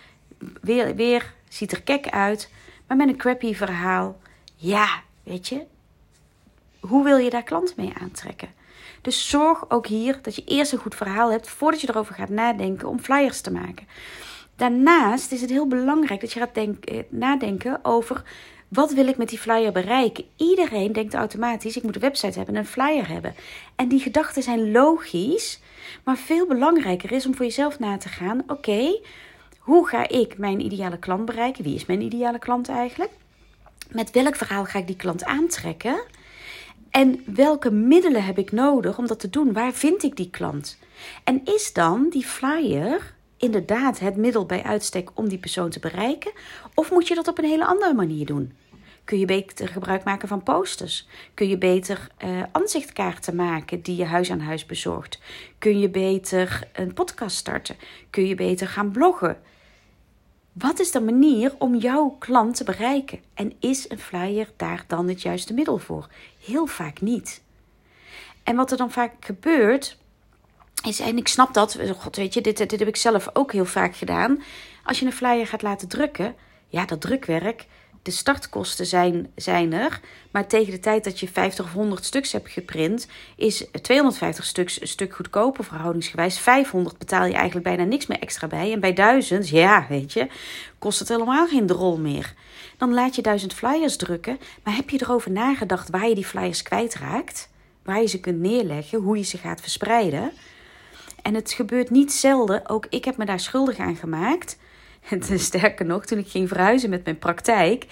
weer, 0.61 0.95
weer 0.95 1.33
ziet 1.49 1.71
er 1.71 1.81
kek 1.81 2.09
uit, 2.09 2.51
maar 2.87 2.97
met 2.97 3.07
een 3.07 3.17
crappy 3.17 3.53
verhaal. 3.53 4.19
Ja, 4.55 5.01
weet 5.23 5.47
je, 5.47 5.65
hoe 6.79 7.03
wil 7.03 7.17
je 7.17 7.29
daar 7.29 7.43
klanten 7.43 7.75
mee 7.77 7.93
aantrekken? 8.01 8.49
Dus 9.01 9.29
zorg 9.29 9.69
ook 9.69 9.87
hier 9.87 10.19
dat 10.21 10.35
je 10.35 10.43
eerst 10.45 10.71
een 10.71 10.79
goed 10.79 10.95
verhaal 10.95 11.31
hebt 11.31 11.49
voordat 11.49 11.81
je 11.81 11.89
erover 11.89 12.15
gaat 12.15 12.29
nadenken 12.29 12.87
om 12.87 12.99
flyers 12.99 13.41
te 13.41 13.51
maken. 13.51 13.87
Daarnaast 14.55 15.31
is 15.31 15.41
het 15.41 15.49
heel 15.49 15.67
belangrijk 15.67 16.21
dat 16.21 16.33
je 16.33 16.39
gaat 16.39 16.55
denken, 16.55 17.05
nadenken 17.09 17.79
over 17.85 18.23
wat 18.67 18.93
wil 18.93 19.07
ik 19.07 19.17
met 19.17 19.29
die 19.29 19.39
flyer 19.39 19.71
bereiken. 19.71 20.25
Iedereen 20.35 20.93
denkt 20.93 21.13
automatisch: 21.13 21.77
ik 21.77 21.83
moet 21.83 21.95
een 21.95 22.01
website 22.01 22.37
hebben 22.37 22.55
en 22.55 22.61
een 22.61 22.67
flyer 22.67 23.07
hebben. 23.07 23.35
En 23.75 23.87
die 23.87 23.99
gedachten 23.99 24.43
zijn 24.43 24.71
logisch, 24.71 25.59
maar 26.03 26.17
veel 26.17 26.47
belangrijker 26.47 27.11
is 27.11 27.25
om 27.25 27.35
voor 27.35 27.45
jezelf 27.45 27.79
na 27.79 27.97
te 27.97 28.09
gaan: 28.09 28.43
oké, 28.47 28.99
hoe 29.59 29.87
ga 29.87 30.07
ik 30.07 30.37
mijn 30.37 30.59
ideale 30.65 30.99
klant 30.99 31.25
bereiken? 31.25 31.63
Wie 31.63 31.75
is 31.75 31.85
mijn 31.85 32.01
ideale 32.01 32.39
klant 32.39 32.69
eigenlijk? 32.69 33.11
Met 33.91 34.11
welk 34.11 34.35
verhaal 34.35 34.65
ga 34.65 34.79
ik 34.79 34.87
die 34.87 34.95
klant 34.95 35.23
aantrekken? 35.23 36.03
En 36.97 37.23
welke 37.25 37.71
middelen 37.71 38.23
heb 38.23 38.37
ik 38.37 38.51
nodig 38.51 38.97
om 38.97 39.07
dat 39.07 39.19
te 39.19 39.29
doen? 39.29 39.53
Waar 39.53 39.73
vind 39.73 40.03
ik 40.03 40.15
die 40.15 40.29
klant? 40.29 40.77
En 41.23 41.41
is 41.45 41.73
dan 41.73 42.09
die 42.09 42.25
flyer 42.25 43.15
inderdaad 43.37 43.99
het 43.99 44.15
middel 44.15 44.45
bij 44.45 44.63
uitstek 44.63 45.09
om 45.13 45.27
die 45.29 45.37
persoon 45.37 45.69
te 45.69 45.79
bereiken? 45.79 46.31
Of 46.73 46.91
moet 46.91 47.07
je 47.07 47.15
dat 47.15 47.27
op 47.27 47.37
een 47.37 47.45
hele 47.45 47.65
andere 47.65 47.93
manier 47.93 48.25
doen? 48.25 48.53
Kun 49.03 49.19
je 49.19 49.25
beter 49.25 49.67
gebruik 49.67 50.03
maken 50.03 50.27
van 50.27 50.43
posters? 50.43 51.07
Kun 51.33 51.47
je 51.47 51.57
beter 51.57 52.07
uh, 52.23 52.43
aanzichtkaarten 52.51 53.35
maken 53.35 53.81
die 53.81 53.95
je 53.95 54.05
huis 54.05 54.31
aan 54.31 54.39
huis 54.39 54.65
bezorgt? 54.65 55.19
Kun 55.59 55.79
je 55.79 55.89
beter 55.89 56.67
een 56.73 56.93
podcast 56.93 57.37
starten? 57.37 57.75
Kun 58.09 58.27
je 58.27 58.35
beter 58.35 58.67
gaan 58.67 58.91
bloggen? 58.91 59.37
Wat 60.57 60.79
is 60.79 60.91
de 60.91 61.01
manier 61.01 61.55
om 61.57 61.75
jouw 61.75 62.15
klant 62.19 62.55
te 62.55 62.63
bereiken? 62.63 63.19
En 63.33 63.53
is 63.59 63.89
een 63.89 63.99
flyer 63.99 64.49
daar 64.55 64.83
dan 64.87 65.07
het 65.07 65.21
juiste 65.21 65.53
middel 65.53 65.77
voor? 65.77 66.07
Heel 66.45 66.65
vaak 66.65 67.01
niet. 67.01 67.41
En 68.43 68.55
wat 68.55 68.71
er 68.71 68.77
dan 68.77 68.91
vaak 68.91 69.13
gebeurt, 69.19 69.97
is, 70.85 70.99
en 70.99 71.17
ik 71.17 71.27
snap 71.27 71.53
dat, 71.53 71.77
god 71.97 72.15
weet 72.15 72.33
je, 72.33 72.41
dit, 72.41 72.57
dit 72.57 72.79
heb 72.79 72.87
ik 72.87 72.95
zelf 72.95 73.29
ook 73.33 73.51
heel 73.51 73.65
vaak 73.65 73.95
gedaan. 73.95 74.43
Als 74.83 74.99
je 74.99 75.05
een 75.05 75.13
flyer 75.13 75.47
gaat 75.47 75.61
laten 75.61 75.87
drukken, 75.87 76.35
ja, 76.67 76.85
dat 76.85 77.01
drukwerk, 77.01 77.65
de 78.07 78.13
startkosten 78.13 78.85
zijn, 78.85 79.31
zijn 79.35 79.73
er. 79.73 79.99
Maar 80.31 80.47
tegen 80.47 80.71
de 80.71 80.79
tijd 80.79 81.03
dat 81.03 81.19
je 81.19 81.27
50 81.27 81.65
of 81.65 81.73
100 81.73 82.05
stuks 82.05 82.31
hebt 82.31 82.49
geprint, 82.49 83.07
is 83.35 83.65
250 83.81 84.45
stuks 84.45 84.81
een 84.81 84.87
stuk 84.87 85.15
goedkoper 85.15 85.63
verhoudingsgewijs. 85.63 86.39
500 86.39 86.97
betaal 86.97 87.25
je 87.25 87.33
eigenlijk 87.33 87.65
bijna 87.65 87.83
niks 87.83 88.05
meer 88.05 88.19
extra 88.19 88.47
bij. 88.47 88.71
En 88.71 88.79
bij 88.79 88.93
1000, 88.93 89.49
ja, 89.49 89.85
weet 89.89 90.13
je, 90.13 90.27
kost 90.79 90.99
het 90.99 91.07
helemaal 91.07 91.47
geen 91.47 91.65
drol 91.65 91.97
meer. 91.97 92.33
Dan 92.77 92.93
laat 92.93 93.15
je 93.15 93.21
1000 93.21 93.53
flyers 93.53 93.95
drukken. 93.95 94.39
Maar 94.63 94.75
heb 94.75 94.89
je 94.89 95.01
erover 95.01 95.31
nagedacht 95.31 95.89
waar 95.89 96.07
je 96.07 96.15
die 96.15 96.25
flyers 96.25 96.61
kwijtraakt? 96.61 97.49
Waar 97.83 98.01
je 98.01 98.07
ze 98.07 98.19
kunt 98.19 98.39
neerleggen, 98.39 98.99
hoe 98.99 99.17
je 99.17 99.23
ze 99.23 99.37
gaat 99.37 99.61
verspreiden? 99.61 100.31
En 101.21 101.33
het 101.33 101.51
gebeurt 101.51 101.89
niet 101.89 102.13
zelden, 102.13 102.69
ook 102.69 102.85
ik 102.89 103.05
heb 103.05 103.17
me 103.17 103.25
daar 103.25 103.39
schuldig 103.39 103.77
aan 103.77 103.95
gemaakt. 103.95 104.57
En 105.09 105.39
sterker 105.39 105.85
nog, 105.85 106.05
toen 106.05 106.17
ik 106.17 106.27
ging 106.27 106.47
verhuizen 106.47 106.89
met 106.89 107.03
mijn 107.03 107.19
praktijk, 107.19 107.85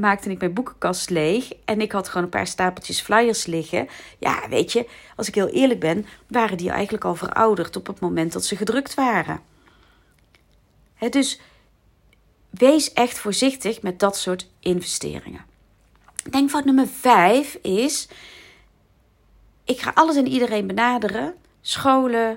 maakte 0.00 0.30
ik 0.30 0.38
mijn 0.38 0.52
boekenkast 0.52 1.10
leeg. 1.10 1.52
En 1.64 1.80
ik 1.80 1.92
had 1.92 2.08
gewoon 2.08 2.22
een 2.22 2.28
paar 2.28 2.46
stapeltjes 2.46 3.00
flyers 3.00 3.46
liggen. 3.46 3.88
Ja, 4.18 4.48
weet 4.48 4.72
je, 4.72 4.88
als 5.16 5.28
ik 5.28 5.34
heel 5.34 5.48
eerlijk 5.48 5.80
ben, 5.80 6.06
waren 6.26 6.56
die 6.56 6.70
eigenlijk 6.70 7.04
al 7.04 7.14
verouderd 7.14 7.76
op 7.76 7.86
het 7.86 8.00
moment 8.00 8.32
dat 8.32 8.44
ze 8.44 8.56
gedrukt 8.56 8.94
waren. 8.94 9.40
dus 11.10 11.40
wees 12.50 12.92
echt 12.92 13.18
voorzichtig 13.18 13.82
met 13.82 13.98
dat 13.98 14.16
soort 14.16 14.48
investeringen. 14.60 15.44
Denkfout 16.30 16.64
nummer 16.64 16.88
5 16.88 17.54
is: 17.62 18.08
ik 19.64 19.80
ga 19.80 19.90
alles 19.94 20.16
en 20.16 20.26
iedereen 20.26 20.66
benaderen. 20.66 21.34
Scholen, 21.60 22.30
eh, 22.30 22.36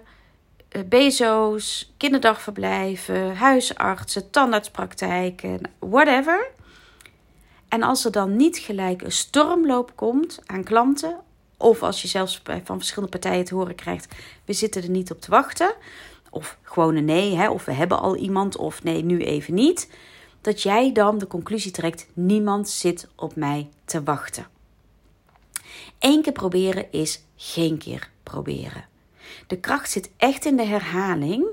bezo's, 0.86 1.93
kinderdagverblijven, 1.97 3.36
huisartsen, 3.36 4.29
tandartspraktijken, 4.29 5.62
whatever. 5.79 6.47
En 7.67 7.83
als 7.83 8.05
er 8.05 8.12
dan 8.12 8.36
niet 8.36 8.57
gelijk 8.57 9.01
een 9.01 9.12
stormloop 9.12 9.91
komt 9.95 10.39
aan 10.45 10.63
klanten, 10.63 11.19
of 11.57 11.83
als 11.83 12.01
je 12.01 12.07
zelfs 12.07 12.41
van 12.63 12.77
verschillende 12.77 13.17
partijen 13.19 13.45
te 13.45 13.55
horen 13.55 13.75
krijgt: 13.75 14.15
we 14.45 14.53
zitten 14.53 14.83
er 14.83 14.89
niet 14.89 15.12
op 15.12 15.21
te 15.21 15.31
wachten, 15.31 15.74
of 16.29 16.57
gewoon 16.62 16.95
een 16.95 17.05
nee, 17.05 17.36
hè, 17.36 17.50
of 17.50 17.65
we 17.65 17.71
hebben 17.71 18.00
al 18.00 18.15
iemand, 18.15 18.57
of 18.57 18.83
nee, 18.83 19.03
nu 19.03 19.24
even 19.24 19.53
niet, 19.53 19.89
dat 20.41 20.62
jij 20.62 20.91
dan 20.91 21.17
de 21.17 21.27
conclusie 21.27 21.71
trekt: 21.71 22.07
niemand 22.13 22.69
zit 22.69 23.07
op 23.15 23.36
mij 23.36 23.69
te 23.86 24.03
wachten. 24.03 24.47
Eén 26.00 26.21
keer 26.21 26.33
proberen 26.33 26.91
is 26.91 27.21
geen 27.36 27.77
keer 27.77 28.09
proberen. 28.24 28.86
De 29.48 29.60
kracht 29.60 29.91
zit 29.91 30.10
echt 30.17 30.46
in 30.46 30.55
de 30.55 30.65
herhaling. 30.65 31.46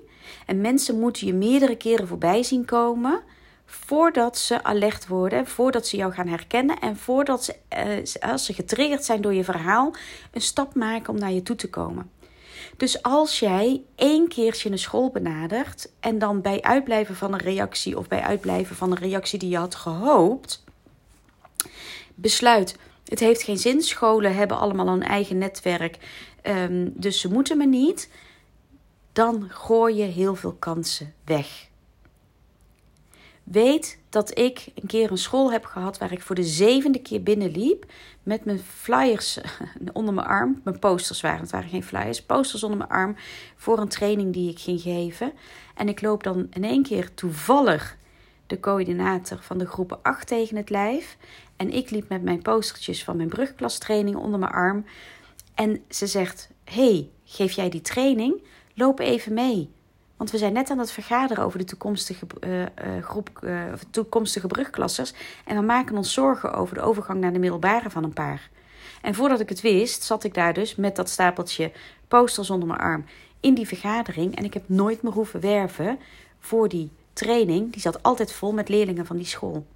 En 0.46 0.60
mensen 0.60 0.98
moeten 0.98 1.26
je 1.26 1.34
meerdere 1.34 1.76
keren 1.76 2.08
voorbij 2.08 2.42
zien 2.42 2.64
komen 2.64 3.22
voordat 3.66 4.38
ze 4.38 4.62
alert 4.64 5.06
worden, 5.06 5.46
voordat 5.46 5.86
ze 5.86 5.96
jou 5.96 6.12
gaan 6.12 6.28
herkennen 6.28 6.78
en 6.78 6.96
voordat 6.96 7.44
ze, 7.44 7.56
eh, 7.68 8.30
als 8.32 8.44
ze 8.44 8.52
getriggerd 8.52 9.04
zijn 9.04 9.20
door 9.20 9.34
je 9.34 9.44
verhaal, 9.44 9.94
een 10.30 10.40
stap 10.40 10.74
maken 10.74 11.12
om 11.12 11.18
naar 11.18 11.32
je 11.32 11.42
toe 11.42 11.56
te 11.56 11.70
komen. 11.70 12.10
Dus 12.76 13.02
als 13.02 13.38
jij 13.38 13.82
één 13.94 14.28
keertje 14.28 14.70
een 14.70 14.78
school 14.78 15.10
benadert 15.10 15.90
en 16.00 16.18
dan 16.18 16.40
bij 16.40 16.62
uitblijven 16.62 17.16
van 17.16 17.32
een 17.32 17.40
reactie 17.40 17.98
of 17.98 18.08
bij 18.08 18.20
uitblijven 18.20 18.76
van 18.76 18.90
een 18.90 18.98
reactie 18.98 19.38
die 19.38 19.48
je 19.48 19.56
had 19.56 19.74
gehoopt, 19.74 20.64
besluit: 22.14 22.76
het 23.04 23.20
heeft 23.20 23.42
geen 23.42 23.58
zin. 23.58 23.82
Scholen 23.82 24.34
hebben 24.34 24.58
allemaal 24.58 24.88
een 24.88 25.02
eigen 25.02 25.38
netwerk. 25.38 25.98
Ehm, 26.44 26.88
dus 26.92 27.20
ze 27.20 27.32
moeten 27.32 27.56
me 27.56 27.66
niet, 27.66 28.10
dan 29.12 29.46
gooi 29.48 29.94
je 29.94 30.02
heel 30.02 30.34
veel 30.34 30.52
kansen 30.52 31.14
weg. 31.24 31.68
Weet 33.44 33.98
dat 34.08 34.38
ik 34.38 34.66
een 34.74 34.86
keer 34.86 35.10
een 35.10 35.18
school 35.18 35.52
heb 35.52 35.64
gehad 35.64 35.98
waar 35.98 36.12
ik 36.12 36.22
voor 36.22 36.34
de 36.34 36.44
zevende 36.44 37.02
keer 37.02 37.22
binnenliep 37.22 37.84
met 38.22 38.44
mijn 38.44 38.58
flyers 38.58 39.38
onder 39.92 40.14
mijn 40.14 40.26
arm. 40.26 40.60
Mijn 40.64 40.78
posters 40.78 41.20
waren, 41.20 41.40
het 41.40 41.50
waren 41.50 41.68
geen 41.68 41.84
flyers, 41.84 42.22
posters 42.22 42.62
onder 42.62 42.78
mijn 42.78 42.90
arm 42.90 43.16
voor 43.56 43.78
een 43.78 43.88
training 43.88 44.32
die 44.32 44.50
ik 44.50 44.58
ging 44.58 44.80
geven. 44.80 45.32
En 45.74 45.88
ik 45.88 46.02
loop 46.02 46.22
dan 46.22 46.46
in 46.50 46.64
één 46.64 46.82
keer 46.82 47.14
toevallig 47.14 47.96
de 48.46 48.60
coördinator 48.60 49.38
van 49.40 49.58
de 49.58 49.66
groepen 49.66 50.02
8 50.02 50.26
tegen 50.26 50.56
het 50.56 50.70
lijf. 50.70 51.16
En 51.56 51.70
ik 51.70 51.90
liep 51.90 52.08
met 52.08 52.22
mijn 52.22 52.42
postertjes 52.42 53.04
van 53.04 53.16
mijn 53.16 53.28
brugklastraining 53.28 54.16
onder 54.16 54.38
mijn 54.38 54.52
arm. 54.52 54.84
En 55.54 55.84
ze 55.88 56.06
zegt: 56.06 56.48
hey, 56.64 57.08
geef 57.24 57.52
jij 57.52 57.68
die 57.68 57.80
training? 57.80 58.42
Loop 58.74 58.98
even 58.98 59.34
mee. 59.34 59.70
Want 60.16 60.30
we 60.30 60.38
zijn 60.38 60.52
net 60.52 60.70
aan 60.70 60.78
het 60.78 60.90
vergaderen 60.90 61.44
over 61.44 61.58
de 61.58 61.64
toekomstige, 61.64 62.26
uh, 62.40 62.60
uh, 62.60 62.66
groep, 63.00 63.40
uh, 63.44 63.72
toekomstige 63.90 64.46
brugklassers. 64.46 65.12
En 65.44 65.56
we 65.56 65.62
maken 65.62 65.96
ons 65.96 66.12
zorgen 66.12 66.52
over 66.54 66.74
de 66.74 66.80
overgang 66.80 67.20
naar 67.20 67.32
de 67.32 67.38
middelbare 67.38 67.90
van 67.90 68.04
een 68.04 68.12
paar. 68.12 68.50
En 69.02 69.14
voordat 69.14 69.40
ik 69.40 69.48
het 69.48 69.60
wist, 69.60 70.02
zat 70.02 70.24
ik 70.24 70.34
daar 70.34 70.52
dus 70.52 70.76
met 70.76 70.96
dat 70.96 71.08
stapeltje 71.08 71.72
posters 72.08 72.50
onder 72.50 72.68
mijn 72.68 72.80
arm 72.80 73.04
in 73.40 73.54
die 73.54 73.66
vergadering. 73.66 74.36
En 74.36 74.44
ik 74.44 74.54
heb 74.54 74.62
nooit 74.66 75.02
meer 75.02 75.12
hoeven 75.12 75.40
werven 75.40 75.98
voor 76.38 76.68
die 76.68 76.90
training. 77.12 77.72
Die 77.72 77.80
zat 77.80 78.02
altijd 78.02 78.32
vol 78.32 78.52
met 78.52 78.68
leerlingen 78.68 79.06
van 79.06 79.16
die 79.16 79.26
school. 79.26 79.66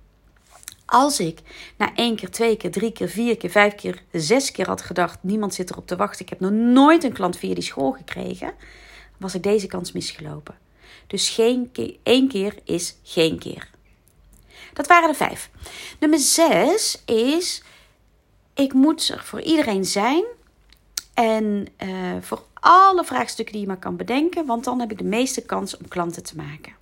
Als 0.91 1.21
ik 1.21 1.39
na 1.77 1.95
één 1.95 2.17
keer, 2.17 2.31
twee 2.31 2.57
keer, 2.57 2.71
drie 2.71 2.93
keer, 2.93 3.09
vier 3.09 3.37
keer, 3.37 3.51
vijf 3.51 3.75
keer, 3.75 4.03
zes 4.13 4.51
keer 4.51 4.67
had 4.67 4.83
gedacht: 4.83 5.19
niemand 5.21 5.55
zit 5.55 5.71
erop 5.71 5.87
te 5.87 5.97
wachten, 5.97 6.21
ik 6.21 6.29
heb 6.29 6.41
nog 6.41 6.51
nooit 6.51 7.05
een 7.05 7.13
klant 7.13 7.37
via 7.37 7.55
die 7.55 7.63
school 7.63 7.93
gekregen, 7.93 8.53
was 9.17 9.35
ik 9.35 9.43
deze 9.43 9.67
kans 9.67 9.93
misgelopen. 9.93 10.59
Dus 11.07 11.29
geen 11.29 11.73
keer, 11.73 11.97
één 12.03 12.29
keer 12.29 12.55
is 12.65 12.97
geen 13.03 13.39
keer. 13.39 13.71
Dat 14.73 14.87
waren 14.87 15.09
er 15.09 15.15
vijf. 15.15 15.51
Nummer 16.01 16.19
zes 16.19 17.03
is: 17.05 17.63
ik 18.55 18.73
moet 18.73 19.09
er 19.09 19.25
voor 19.25 19.41
iedereen 19.41 19.85
zijn 19.85 20.25
en 21.15 21.67
uh, 21.83 22.17
voor 22.21 22.45
alle 22.55 23.05
vraagstukken 23.05 23.53
die 23.53 23.63
je 23.63 23.69
maar 23.69 23.79
kan 23.79 23.97
bedenken, 23.97 24.47
want 24.47 24.65
dan 24.65 24.81
heb 24.81 24.91
ik 24.91 24.99
de 24.99 25.05
meeste 25.05 25.43
kans 25.43 25.77
om 25.77 25.89
klanten 25.89 26.23
te 26.23 26.37
maken. 26.37 26.78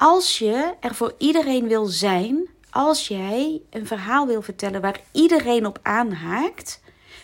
Als 0.00 0.38
je 0.38 0.74
er 0.80 0.94
voor 0.94 1.14
iedereen 1.18 1.68
wil 1.68 1.86
zijn, 1.86 2.48
als 2.70 3.08
jij 3.08 3.62
een 3.70 3.86
verhaal 3.86 4.26
wil 4.26 4.42
vertellen 4.42 4.80
waar 4.80 5.00
iedereen 5.12 5.66
op 5.66 5.78
aanhaakt, 5.82 6.80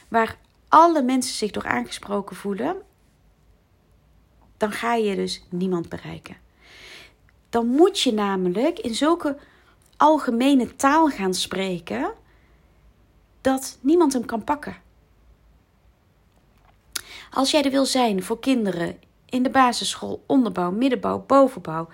waar 0.08 0.38
alle 0.68 1.02
mensen 1.02 1.34
zich 1.34 1.50
door 1.50 1.66
aangesproken 1.66 2.36
voelen, 2.36 2.76
dan 4.56 4.72
ga 4.72 4.94
je 4.94 5.16
dus 5.16 5.44
niemand 5.48 5.88
bereiken. 5.88 6.36
dan 7.50 7.66
moet 7.66 8.00
je 8.00 8.12
namelijk 8.12 8.78
in 8.78 8.94
zulke 8.94 9.36
algemene 9.96 10.76
taal 10.76 11.08
gaan 11.08 11.34
spreken 11.34 12.12
dat 13.40 13.78
niemand 13.80 14.12
hem 14.12 14.24
kan 14.24 14.44
pakken. 14.44 14.76
Als 17.30 17.50
jij 17.50 17.62
er 17.62 17.70
wil 17.70 17.86
zijn 17.86 18.22
voor 18.22 18.40
kinderen 18.40 18.98
in 19.24 19.42
de 19.42 19.50
basisschool, 19.50 20.22
onderbouw, 20.26 20.70
middenbouw, 20.70 21.24
bovenbouw, 21.26 21.88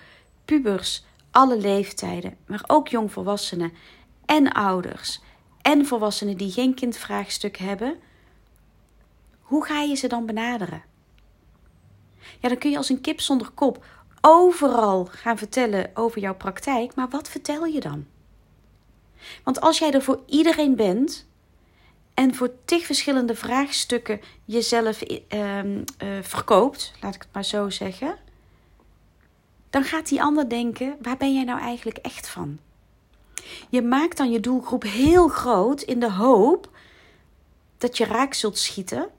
pubers, 0.45 1.03
alle 1.31 1.57
leeftijden, 1.57 2.37
maar 2.45 2.63
ook 2.67 2.87
jongvolwassenen 2.87 3.73
en 4.25 4.51
ouders 4.51 5.21
en 5.61 5.85
volwassenen 5.85 6.37
die 6.37 6.51
geen 6.51 6.73
kindvraagstuk 6.73 7.57
hebben, 7.57 7.99
hoe 9.41 9.65
ga 9.65 9.81
je 9.81 9.95
ze 9.95 10.07
dan 10.07 10.25
benaderen? 10.25 10.83
Ja, 12.39 12.49
dan 12.49 12.57
kun 12.57 12.71
je 12.71 12.77
als 12.77 12.89
een 12.89 13.01
kip 13.01 13.21
zonder 13.21 13.49
kop 13.49 13.85
overal 14.21 15.05
gaan 15.05 15.37
vertellen 15.37 15.91
over 15.93 16.21
jouw 16.21 16.35
praktijk, 16.35 16.95
maar 16.95 17.09
wat 17.09 17.29
vertel 17.29 17.65
je 17.65 17.79
dan? 17.79 18.05
Want 19.43 19.61
als 19.61 19.79
jij 19.79 19.91
er 19.91 20.01
voor 20.01 20.19
iedereen 20.25 20.75
bent 20.75 21.27
en 22.13 22.35
voor 22.35 22.51
tig 22.65 22.85
verschillende 22.85 23.35
vraagstukken 23.35 24.21
jezelf 24.45 25.01
uh, 25.09 25.63
uh, 25.63 25.81
verkoopt, 26.21 26.93
laat 27.01 27.15
ik 27.15 27.21
het 27.21 27.33
maar 27.33 27.45
zo 27.45 27.69
zeggen, 27.69 28.17
dan 29.71 29.83
gaat 29.83 30.07
die 30.07 30.21
ander 30.21 30.49
denken: 30.49 30.95
waar 31.01 31.17
ben 31.17 31.33
jij 31.33 31.43
nou 31.43 31.59
eigenlijk 31.59 31.97
echt 31.97 32.27
van? 32.27 32.59
Je 33.69 33.81
maakt 33.81 34.17
dan 34.17 34.31
je 34.31 34.39
doelgroep 34.39 34.83
heel 34.83 35.27
groot 35.27 35.81
in 35.81 35.99
de 35.99 36.11
hoop 36.11 36.69
dat 37.77 37.97
je 37.97 38.05
raak 38.05 38.33
zult 38.33 38.57
schieten. 38.57 39.09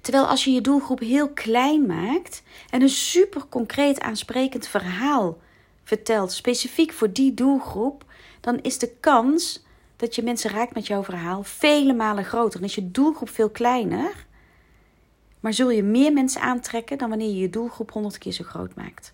Terwijl 0.00 0.26
als 0.26 0.44
je 0.44 0.50
je 0.50 0.60
doelgroep 0.60 1.00
heel 1.00 1.28
klein 1.28 1.86
maakt 1.86 2.42
en 2.70 2.82
een 2.82 2.88
super 2.88 3.46
concreet 3.48 4.00
aansprekend 4.00 4.66
verhaal 4.66 5.38
vertelt, 5.84 6.32
specifiek 6.32 6.92
voor 6.92 7.12
die 7.12 7.34
doelgroep, 7.34 8.04
dan 8.40 8.60
is 8.60 8.78
de 8.78 8.92
kans 9.00 9.62
dat 9.96 10.14
je 10.14 10.22
mensen 10.22 10.50
raakt 10.50 10.74
met 10.74 10.86
jouw 10.86 11.04
verhaal 11.04 11.42
vele 11.42 11.92
malen 11.92 12.24
groter. 12.24 12.60
Dan 12.60 12.68
is 12.68 12.74
je 12.74 12.90
doelgroep 12.90 13.28
veel 13.28 13.50
kleiner, 13.50 14.26
maar 15.42 15.52
zul 15.52 15.70
je 15.70 15.82
meer 15.82 16.12
mensen 16.12 16.40
aantrekken 16.40 16.98
dan 16.98 17.08
wanneer 17.08 17.28
je 17.28 17.38
je 17.38 17.50
doelgroep 17.50 17.90
honderd 17.90 18.18
keer 18.18 18.32
zo 18.32 18.44
groot 18.44 18.74
maakt. 18.74 19.12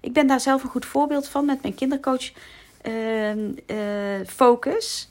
Ik 0.00 0.12
ben 0.12 0.26
daar 0.26 0.40
zelf 0.40 0.62
een 0.62 0.70
goed 0.70 0.86
voorbeeld 0.86 1.28
van 1.28 1.44
met 1.44 1.62
mijn 1.62 1.74
kindercoach 1.74 2.32
uh, 2.86 3.36
uh, 3.36 4.26
focus. 4.26 5.10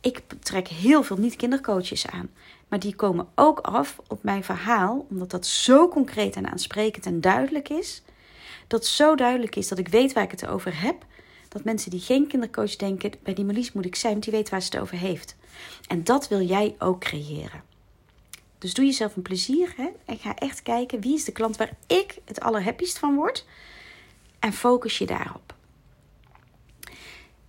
Ik 0.00 0.22
trek 0.40 0.68
heel 0.68 1.02
veel 1.02 1.16
niet-kindercoaches 1.16 2.06
aan. 2.06 2.30
Maar 2.68 2.78
die 2.78 2.94
komen 2.94 3.28
ook 3.34 3.60
af 3.60 4.00
op 4.08 4.22
mijn 4.22 4.44
verhaal, 4.44 5.06
omdat 5.10 5.30
dat 5.30 5.46
zo 5.46 5.88
concreet 5.88 6.36
en 6.36 6.50
aansprekend 6.50 7.06
en 7.06 7.20
duidelijk 7.20 7.68
is. 7.68 8.02
Dat 8.66 8.86
zo 8.86 9.14
duidelijk 9.14 9.56
is 9.56 9.68
dat 9.68 9.78
ik 9.78 9.88
weet 9.88 10.12
waar 10.12 10.24
ik 10.24 10.30
het 10.30 10.46
over 10.46 10.80
heb. 10.80 11.04
Dat 11.48 11.64
mensen 11.64 11.90
die 11.90 12.00
geen 12.00 12.26
kindercoach 12.26 12.76
denken, 12.76 13.12
bij 13.22 13.34
die 13.34 13.44
Marlies 13.44 13.72
moet 13.72 13.84
ik 13.84 13.96
zijn, 13.96 14.12
want 14.12 14.24
die 14.24 14.32
weet 14.32 14.48
waar 14.48 14.62
ze 14.62 14.68
het 14.70 14.80
over 14.80 14.96
heeft. 14.96 15.36
En 15.86 16.04
dat 16.04 16.28
wil 16.28 16.40
jij 16.40 16.74
ook 16.78 17.00
creëren. 17.00 17.75
Dus 18.58 18.74
doe 18.74 18.84
jezelf 18.84 19.16
een 19.16 19.22
plezier 19.22 19.72
hè? 19.76 19.88
en 20.04 20.18
ga 20.18 20.34
echt 20.34 20.62
kijken 20.62 21.00
wie 21.00 21.14
is 21.14 21.24
de 21.24 21.32
klant 21.32 21.56
waar 21.56 21.76
ik 21.86 22.18
het 22.24 22.40
allerhappiest 22.40 22.98
van 22.98 23.14
word. 23.14 23.46
En 24.38 24.52
focus 24.52 24.98
je 24.98 25.06
daarop. 25.06 25.54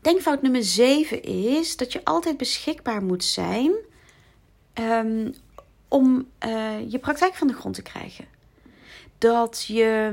Denkfout 0.02 0.42
nummer 0.42 0.64
7 0.64 1.24
is 1.24 1.78
dat 1.78 1.92
je 1.92 2.06
altijd 2.06 2.38
beschikbaar 2.38 3.04
moet 3.04 3.24
zijn 3.24 3.72
um, 4.74 5.34
om 5.88 6.28
uh, 6.46 6.92
je 6.92 7.00
praktijk 7.00 7.36
van 7.36 7.48
de 7.48 7.54
grond 7.54 7.76
te 7.76 7.82
krijgen. 7.82 8.26
Dat 9.18 9.64
je 9.68 10.12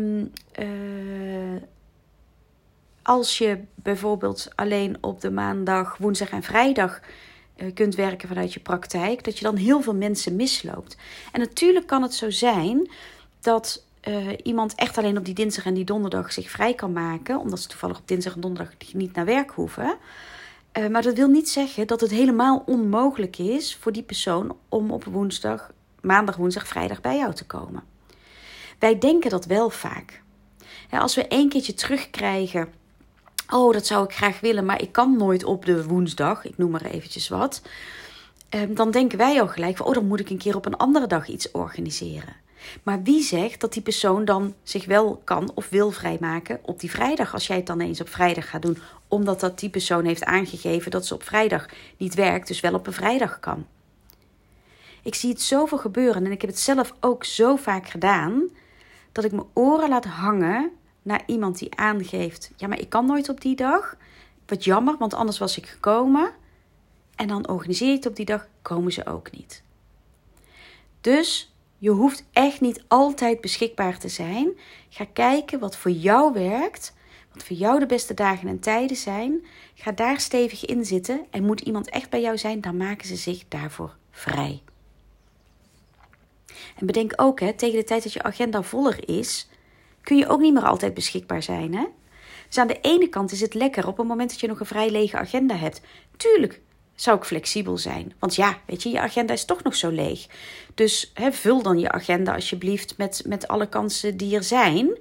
uh, 0.59 1.63
als 3.03 3.39
je 3.39 3.61
bijvoorbeeld 3.75 4.49
alleen 4.55 4.97
op 5.01 5.21
de 5.21 5.31
maandag, 5.31 5.97
woensdag 5.97 6.31
en 6.31 6.43
vrijdag 6.43 7.01
kunt 7.75 7.95
werken 7.95 8.29
vanuit 8.29 8.53
je 8.53 8.61
praktijk, 8.61 9.25
dat 9.25 9.39
je 9.39 9.45
dan 9.45 9.57
heel 9.57 9.81
veel 9.83 9.95
mensen 9.95 10.37
misloopt. 10.37 10.97
En 11.33 11.41
natuurlijk 11.41 11.87
kan 11.87 12.03
het 12.03 12.15
zo 12.15 12.31
zijn 12.31 12.91
dat 13.41 13.85
uh, 14.09 14.29
iemand 14.43 14.75
echt 14.75 14.99
alleen 14.99 15.19
op 15.19 15.25
die 15.25 15.35
dinsdag 15.35 15.65
en 15.65 15.75
die 15.75 15.85
donderdag 15.85 16.33
zich 16.33 16.51
vrij 16.51 16.75
kan 16.75 16.93
maken, 16.93 17.39
omdat 17.39 17.61
ze 17.61 17.69
toevallig 17.69 17.99
op 17.99 18.09
dinsdag 18.09 18.35
en 18.35 18.41
donderdag 18.41 18.73
niet 18.93 19.15
naar 19.15 19.25
werk 19.25 19.51
hoeven. 19.51 19.97
Uh, 20.79 20.89
maar 20.89 21.03
dat 21.03 21.17
wil 21.17 21.29
niet 21.29 21.49
zeggen 21.49 21.87
dat 21.87 22.01
het 22.01 22.11
helemaal 22.11 22.63
onmogelijk 22.67 23.39
is 23.39 23.77
voor 23.77 23.93
die 23.93 24.03
persoon 24.03 24.57
om 24.69 24.91
op 24.91 25.05
woensdag, 25.05 25.73
maandag, 26.01 26.37
woensdag, 26.37 26.67
vrijdag 26.67 27.01
bij 27.01 27.17
jou 27.17 27.35
te 27.35 27.47
komen. 27.47 27.83
Wij 28.79 28.99
denken 28.99 29.31
dat 29.31 29.45
wel 29.45 29.71
vaak. 29.71 30.23
Als 30.91 31.15
we 31.15 31.27
één 31.27 31.49
keertje 31.49 31.75
terugkrijgen, 31.75 32.73
oh 33.51 33.73
dat 33.73 33.87
zou 33.87 34.05
ik 34.05 34.15
graag 34.15 34.41
willen, 34.41 34.65
maar 34.65 34.83
ik 34.83 34.93
kan 34.93 35.17
nooit 35.17 35.45
op 35.45 35.65
de 35.65 35.85
woensdag, 35.85 36.45
ik 36.45 36.59
noem 36.59 36.71
maar 36.71 36.85
eventjes 36.85 37.29
wat. 37.29 37.63
Uh, 38.55 38.63
dan 38.69 38.91
denken 38.91 39.19
wij 39.19 39.41
al 39.41 39.49
gelijk 39.49 39.87
oh 39.87 39.95
dan 39.95 40.07
moet 40.07 40.21
ik 40.21 40.31
een 40.31 40.39
keer 40.39 40.57
op 40.57 40.67
een 40.67 40.77
andere 40.77 41.07
dag 41.07 41.29
iets 41.29 41.51
organiseren. 41.51 42.43
Maar 42.83 43.03
wie 43.03 43.23
zegt 43.23 43.61
dat 43.61 43.73
die 43.73 43.83
persoon 43.83 44.25
dan 44.25 44.55
zich 44.63 44.85
wel 44.85 45.21
kan 45.25 45.51
of 45.55 45.69
wil 45.69 45.91
vrijmaken 45.91 46.59
op 46.63 46.81
die 46.81 46.91
vrijdag, 46.91 47.35
als 47.35 47.47
jij 47.47 47.57
het 47.57 47.67
dan 47.67 47.81
eens 47.81 48.01
op 48.01 48.09
vrijdag 48.09 48.51
gaat 48.51 48.63
doen, 48.63 48.79
omdat 49.09 49.41
dat 49.41 49.59
die 49.59 49.71
persoon 49.71 50.05
heeft 50.05 50.25
aangegeven 50.25 50.91
dat 50.91 51.07
ze 51.07 51.15
op 51.15 51.23
vrijdag 51.23 51.67
niet 51.97 52.15
werkt, 52.15 52.49
dus 52.49 52.61
wel 52.61 52.75
op 52.75 52.87
een 52.87 52.93
vrijdag 52.93 53.41
kan. 53.41 53.67
Ik 55.03 55.15
zie 55.15 55.31
het 55.31 55.43
zoveel 55.43 55.79
gebeuren 55.79 56.25
en 56.25 56.33
ik 56.33 56.41
heb 56.41 56.51
het 56.51 56.59
zelf 56.59 56.95
ook 57.01 57.25
zo 57.25 57.57
vaak 57.57 57.89
gedaan, 57.89 58.43
dat 59.13 59.25
ik 59.25 59.33
mijn 59.33 59.47
oren 59.53 59.89
laat 59.89 60.05
hangen 60.05 60.71
naar 61.05 61.23
iemand 61.27 61.59
die 61.59 61.77
aangeeft: 61.77 62.51
ja, 62.57 62.67
maar 62.67 62.81
ik 62.81 62.89
kan 62.89 63.07
nooit 63.07 63.29
op 63.29 63.41
die 63.41 63.57
dag. 63.57 63.97
Wat 64.47 64.65
jammer, 64.65 64.97
want 64.99 65.15
anders 65.15 65.39
was 65.39 65.57
ik 65.57 65.67
gekomen. 65.67 66.33
En 67.17 67.29
dan 67.29 67.49
organiseer 67.49 67.89
je 67.89 67.95
het 67.95 68.07
op 68.07 68.17
die 68.17 68.25
dag, 68.25 68.49
komen 68.63 68.93
ze 68.93 69.07
ook 69.07 69.31
niet. 69.31 69.63
Dus 71.01 71.55
je 71.79 71.91
hoeft 71.91 72.25
echt 72.33 72.61
niet 72.61 72.85
altijd 72.89 73.41
beschikbaar 73.41 73.99
te 73.99 74.09
zijn. 74.09 74.59
Ga 74.89 75.07
kijken 75.13 75.59
wat 75.59 75.77
voor 75.77 75.91
jou 75.91 76.33
werkt, 76.33 76.95
wat 77.33 77.43
voor 77.43 77.57
jou 77.57 77.79
de 77.79 77.87
beste 77.87 78.15
dagen 78.15 78.49
en 78.49 78.61
tijden 78.61 78.97
zijn. 78.97 79.47
Ga 79.75 79.93
daar 79.93 80.21
stevig 80.21 80.65
in 80.65 80.85
zitten 80.85 81.27
en 81.31 81.45
moet 81.45 81.61
iemand 81.61 81.89
echt 81.89 82.11
bij 82.11 82.21
jou 82.21 82.39
zijn, 82.39 82.61
dan 82.61 82.77
maken 82.77 83.07
ze 83.07 83.17
zich 83.17 83.45
daarvoor 83.49 83.97
vrij. 84.11 84.63
En 86.77 86.87
bedenk 86.87 87.13
ook, 87.17 87.41
hè, 87.41 87.53
tegen 87.53 87.79
de 87.79 87.85
tijd 87.85 88.03
dat 88.03 88.13
je 88.13 88.23
agenda 88.23 88.63
voller 88.63 89.09
is, 89.09 89.49
kun 90.05 90.17
je 90.17 90.29
ook 90.29 90.41
niet 90.41 90.55
meer 90.55 90.65
altijd 90.65 90.95
beschikbaar 90.95 91.43
zijn. 91.43 91.75
Hè? 91.75 91.85
Dus 92.49 92.59
aan 92.59 92.67
de 92.67 92.81
ene 92.81 93.09
kant 93.09 93.33
is 93.33 93.41
het 93.41 93.55
lekker 93.55 93.87
op 93.87 93.97
het 93.97 94.07
moment 94.07 94.31
dat 94.31 94.41
je 94.41 94.47
nog 94.47 94.61
een 94.61 94.67
vrij 94.67 94.91
lege 94.91 95.17
agenda 95.17 95.57
hebt. 95.57 95.81
Tuurlijk 96.17 96.61
zou 96.95 97.17
ik 97.17 97.25
flexibel 97.25 97.79
zijn. 97.79 98.13
Want 98.19 98.35
ja, 98.35 98.59
weet 98.67 98.83
je, 98.83 98.89
je 98.89 99.01
agenda 99.01 99.33
is 99.33 99.45
toch 99.45 99.63
nog 99.63 99.75
zo 99.75 99.91
leeg. 99.91 100.27
Dus 100.75 101.11
hè, 101.15 101.33
vul 101.33 101.63
dan 101.63 101.79
je 101.79 101.91
agenda 101.91 102.35
alsjeblieft 102.35 102.97
met, 102.97 103.23
met 103.27 103.49
alle 103.49 103.69
kansen 103.69 104.17
die 104.17 104.37
er 104.37 104.43
zijn. 104.43 104.99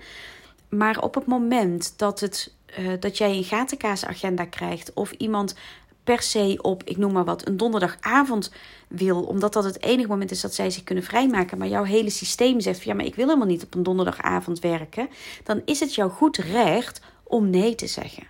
Maar 0.69 1.01
op 1.01 1.15
het 1.15 1.25
moment 1.25 1.93
dat, 1.97 2.19
het, 2.19 2.53
uh, 2.79 2.93
dat 2.99 3.17
jij 3.17 3.29
een 3.31 3.43
gatenkaasagenda 3.43 4.45
krijgt 4.45 4.93
of 4.93 5.11
iemand 5.11 5.55
per 6.03 6.21
se 6.21 6.59
op, 6.61 6.83
ik 6.83 6.97
noem 6.97 7.13
maar 7.13 7.25
wat, 7.25 7.47
een 7.47 7.57
donderdagavond 7.57 8.51
wil, 8.87 9.21
omdat 9.21 9.53
dat 9.53 9.63
het 9.63 9.81
enige 9.81 10.07
moment 10.07 10.31
is 10.31 10.41
dat 10.41 10.53
zij 10.53 10.69
zich 10.69 10.83
kunnen 10.83 11.03
vrijmaken, 11.03 11.57
maar 11.57 11.67
jouw 11.67 11.83
hele 11.83 12.09
systeem 12.09 12.59
zegt: 12.59 12.83
ja, 12.83 12.93
maar 12.93 13.05
ik 13.05 13.15
wil 13.15 13.25
helemaal 13.27 13.47
niet 13.47 13.63
op 13.63 13.75
een 13.75 13.83
donderdagavond 13.83 14.59
werken, 14.59 15.09
dan 15.43 15.61
is 15.65 15.79
het 15.79 15.95
jouw 15.95 16.09
goed 16.09 16.37
recht 16.37 17.01
om 17.23 17.49
nee 17.49 17.75
te 17.75 17.87
zeggen. 17.87 18.27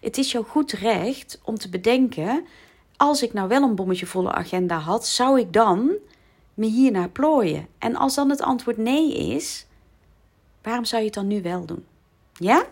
Het 0.00 0.18
is 0.18 0.32
jouw 0.32 0.42
goed 0.42 0.72
recht 0.72 1.40
om 1.44 1.58
te 1.58 1.68
bedenken: 1.68 2.46
als 2.96 3.22
ik 3.22 3.32
nou 3.32 3.48
wel 3.48 3.62
een 3.62 3.74
bommetje 3.74 4.06
volle 4.06 4.32
agenda 4.32 4.78
had, 4.78 5.06
zou 5.06 5.40
ik 5.40 5.52
dan 5.52 5.90
me 6.54 6.66
hiernaar 6.66 7.08
plooien? 7.08 7.66
En 7.78 7.96
als 7.96 8.14
dan 8.14 8.30
het 8.30 8.42
antwoord 8.42 8.76
nee 8.76 9.16
is, 9.16 9.66
waarom 10.62 10.84
zou 10.84 11.00
je 11.00 11.06
het 11.06 11.16
dan 11.16 11.26
nu 11.26 11.42
wel 11.42 11.66
doen? 11.66 11.84
Ja? 12.32 12.66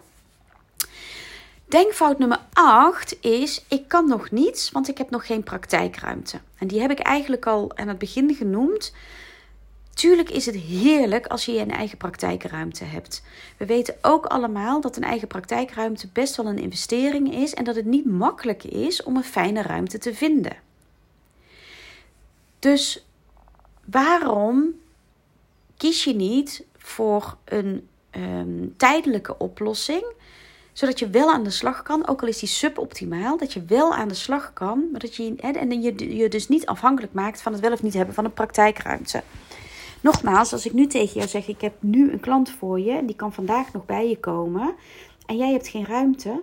Denkfout 1.76 2.18
nummer 2.18 2.40
8 2.52 3.20
is: 3.20 3.64
ik 3.68 3.88
kan 3.88 4.08
nog 4.08 4.30
niets, 4.30 4.70
want 4.70 4.88
ik 4.88 4.98
heb 4.98 5.10
nog 5.10 5.26
geen 5.26 5.42
praktijkruimte. 5.42 6.40
En 6.58 6.66
die 6.66 6.80
heb 6.80 6.90
ik 6.90 6.98
eigenlijk 6.98 7.46
al 7.46 7.76
aan 7.76 7.88
het 7.88 7.98
begin 7.98 8.34
genoemd. 8.34 8.94
Tuurlijk 9.94 10.30
is 10.30 10.46
het 10.46 10.54
heerlijk 10.54 11.26
als 11.26 11.44
je 11.44 11.58
een 11.58 11.70
eigen 11.70 11.98
praktijkruimte 11.98 12.84
hebt. 12.84 13.22
We 13.56 13.66
weten 13.66 13.96
ook 14.02 14.26
allemaal 14.26 14.80
dat 14.80 14.96
een 14.96 15.02
eigen 15.02 15.28
praktijkruimte 15.28 16.08
best 16.12 16.36
wel 16.36 16.46
een 16.46 16.58
investering 16.58 17.34
is 17.34 17.54
en 17.54 17.64
dat 17.64 17.76
het 17.76 17.86
niet 17.86 18.06
makkelijk 18.06 18.64
is 18.64 19.02
om 19.02 19.16
een 19.16 19.24
fijne 19.24 19.62
ruimte 19.62 19.98
te 19.98 20.14
vinden. 20.14 20.56
Dus 22.58 23.06
waarom 23.84 24.74
kies 25.76 26.04
je 26.04 26.14
niet 26.14 26.64
voor 26.76 27.36
een 27.44 27.88
um, 28.10 28.74
tijdelijke 28.76 29.38
oplossing? 29.38 30.14
Zodat 30.76 30.98
je 30.98 31.10
wel 31.10 31.32
aan 31.32 31.44
de 31.44 31.50
slag 31.50 31.82
kan, 31.82 32.08
ook 32.08 32.22
al 32.22 32.28
is 32.28 32.38
die 32.38 32.48
suboptimaal, 32.48 33.36
dat 33.36 33.52
je 33.52 33.64
wel 33.64 33.94
aan 33.94 34.08
de 34.08 34.14
slag 34.14 34.52
kan, 34.52 34.88
maar 34.90 35.00
dat 35.00 35.16
je, 35.16 35.34
en 35.36 35.82
je 35.82 36.16
je 36.16 36.28
dus 36.28 36.48
niet 36.48 36.66
afhankelijk 36.66 37.12
maakt 37.12 37.42
van 37.42 37.52
het 37.52 37.60
wel 37.60 37.72
of 37.72 37.82
niet 37.82 37.94
hebben 37.94 38.14
van 38.14 38.24
een 38.24 38.32
praktijkruimte. 38.32 39.22
Nogmaals, 40.00 40.52
als 40.52 40.66
ik 40.66 40.72
nu 40.72 40.86
tegen 40.86 41.14
jou 41.14 41.28
zeg: 41.28 41.48
ik 41.48 41.60
heb 41.60 41.74
nu 41.80 42.12
een 42.12 42.20
klant 42.20 42.50
voor 42.50 42.80
je 42.80 42.90
en 42.90 43.06
die 43.06 43.16
kan 43.16 43.32
vandaag 43.32 43.72
nog 43.72 43.86
bij 43.86 44.08
je 44.08 44.18
komen. 44.18 44.74
En 45.26 45.36
jij 45.36 45.52
hebt 45.52 45.68
geen 45.68 45.86
ruimte. 45.86 46.42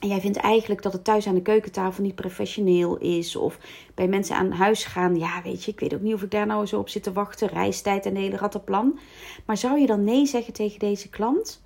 En 0.00 0.08
jij 0.08 0.20
vindt 0.20 0.36
eigenlijk 0.36 0.82
dat 0.82 0.92
het 0.92 1.04
thuis 1.04 1.26
aan 1.26 1.34
de 1.34 1.42
keukentafel 1.42 2.02
niet 2.02 2.14
professioneel 2.14 2.96
is. 2.96 3.36
Of 3.36 3.58
bij 3.94 4.08
mensen 4.08 4.36
aan 4.36 4.50
huis 4.50 4.84
gaan. 4.84 5.18
Ja, 5.18 5.42
weet 5.42 5.64
je, 5.64 5.70
ik 5.70 5.80
weet 5.80 5.94
ook 5.94 6.00
niet 6.00 6.14
of 6.14 6.22
ik 6.22 6.30
daar 6.30 6.46
nou 6.46 6.66
zo 6.66 6.78
op 6.78 6.88
zit 6.88 7.02
te 7.02 7.12
wachten. 7.12 7.48
Reistijd 7.48 8.06
en 8.06 8.14
de 8.14 8.20
hele 8.20 8.36
rattenplan. 8.36 8.98
Maar 9.46 9.56
zou 9.56 9.78
je 9.78 9.86
dan 9.86 10.04
nee 10.04 10.26
zeggen 10.26 10.52
tegen 10.52 10.78
deze 10.78 11.08
klant? 11.08 11.60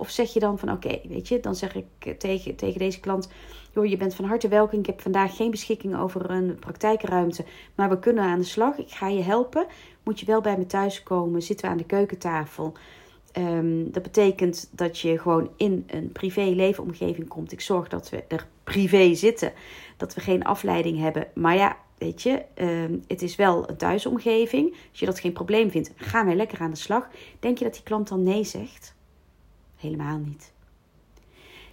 Of 0.00 0.10
zeg 0.10 0.32
je 0.32 0.40
dan 0.40 0.58
van 0.58 0.70
oké, 0.70 1.00
weet 1.08 1.28
je, 1.28 1.40
dan 1.40 1.54
zeg 1.54 1.74
ik 1.74 2.18
tegen, 2.18 2.56
tegen 2.56 2.78
deze 2.78 3.00
klant: 3.00 3.28
joh, 3.74 3.86
je 3.86 3.96
bent 3.96 4.14
van 4.14 4.24
harte 4.24 4.48
welkom. 4.48 4.78
Ik 4.78 4.86
heb 4.86 5.00
vandaag 5.00 5.36
geen 5.36 5.50
beschikking 5.50 5.96
over 5.96 6.30
een 6.30 6.56
praktijkruimte, 6.58 7.44
maar 7.74 7.88
we 7.88 7.98
kunnen 7.98 8.24
aan 8.24 8.38
de 8.38 8.44
slag. 8.44 8.78
Ik 8.78 8.90
ga 8.90 9.08
je 9.08 9.22
helpen. 9.22 9.66
Moet 10.02 10.20
je 10.20 10.26
wel 10.26 10.40
bij 10.40 10.58
me 10.58 10.66
thuis 10.66 11.02
komen? 11.02 11.42
Zitten 11.42 11.66
we 11.66 11.72
aan 11.72 11.78
de 11.78 11.84
keukentafel? 11.84 12.72
Ehm, 13.32 13.90
dat 13.90 14.02
betekent 14.02 14.70
dat 14.72 14.98
je 14.98 15.18
gewoon 15.18 15.50
in 15.56 15.84
een 15.86 16.12
privé 16.12 16.42
leefomgeving 16.42 17.28
komt. 17.28 17.52
Ik 17.52 17.60
zorg 17.60 17.88
dat 17.88 18.10
we 18.10 18.24
er 18.28 18.46
privé 18.64 19.14
zitten, 19.14 19.52
dat 19.96 20.14
we 20.14 20.20
geen 20.20 20.44
afleiding 20.44 20.98
hebben. 20.98 21.26
Maar 21.34 21.56
ja, 21.56 21.76
weet 21.98 22.22
je, 22.22 22.42
ehm, 22.54 22.98
het 23.06 23.22
is 23.22 23.36
wel 23.36 23.68
een 23.68 23.76
thuisomgeving. 23.76 24.76
Als 24.90 25.00
je 25.00 25.06
dat 25.06 25.20
geen 25.20 25.32
probleem 25.32 25.70
vindt, 25.70 25.92
gaan 25.96 26.26
wij 26.26 26.36
lekker 26.36 26.60
aan 26.60 26.70
de 26.70 26.76
slag. 26.76 27.08
Denk 27.40 27.58
je 27.58 27.64
dat 27.64 27.74
die 27.74 27.82
klant 27.82 28.08
dan 28.08 28.22
nee 28.22 28.44
zegt? 28.44 28.98
Helemaal 29.80 30.18
niet. 30.18 30.52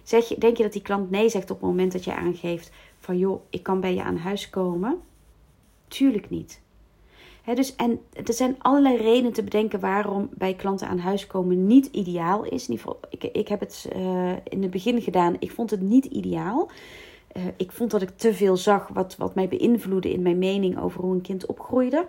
Zeg 0.02 0.28
je, 0.28 0.38
denk 0.38 0.56
je 0.56 0.62
dat 0.62 0.72
die 0.72 0.82
klant 0.82 1.10
nee 1.10 1.28
zegt 1.28 1.50
op 1.50 1.60
het 1.60 1.68
moment 1.68 1.92
dat 1.92 2.04
je 2.04 2.14
aangeeft 2.14 2.70
van 2.98 3.18
joh, 3.18 3.40
ik 3.50 3.62
kan 3.62 3.80
bij 3.80 3.94
je 3.94 4.02
aan 4.02 4.16
huis 4.16 4.50
komen? 4.50 5.00
Tuurlijk 5.88 6.30
niet. 6.30 6.60
dus, 7.54 7.76
en 7.76 8.00
er 8.12 8.32
zijn 8.32 8.56
allerlei 8.58 8.96
redenen 8.96 9.32
te 9.32 9.42
bedenken 9.42 9.80
waarom 9.80 10.28
bij 10.32 10.54
klanten 10.54 10.88
aan 10.88 10.98
huis 10.98 11.26
komen 11.26 11.66
niet 11.66 11.86
ideaal 11.86 12.44
is. 12.44 12.68
In 12.68 12.70
ieder 12.70 12.86
geval, 12.86 13.00
ik, 13.10 13.24
ik 13.24 13.48
heb 13.48 13.60
het 13.60 13.90
uh, 13.96 14.32
in 14.44 14.62
het 14.62 14.70
begin 14.70 15.02
gedaan. 15.02 15.36
Ik 15.38 15.52
vond 15.52 15.70
het 15.70 15.80
niet 15.80 16.04
ideaal. 16.04 16.70
Uh, 17.36 17.42
ik 17.56 17.72
vond 17.72 17.90
dat 17.90 18.02
ik 18.02 18.10
te 18.16 18.34
veel 18.34 18.56
zag 18.56 18.88
wat, 18.88 19.16
wat 19.16 19.34
mij 19.34 19.48
beïnvloedde 19.48 20.12
in 20.12 20.22
mijn 20.22 20.38
mening 20.38 20.78
over 20.78 21.00
hoe 21.00 21.14
een 21.14 21.20
kind 21.20 21.46
opgroeide. 21.46 22.06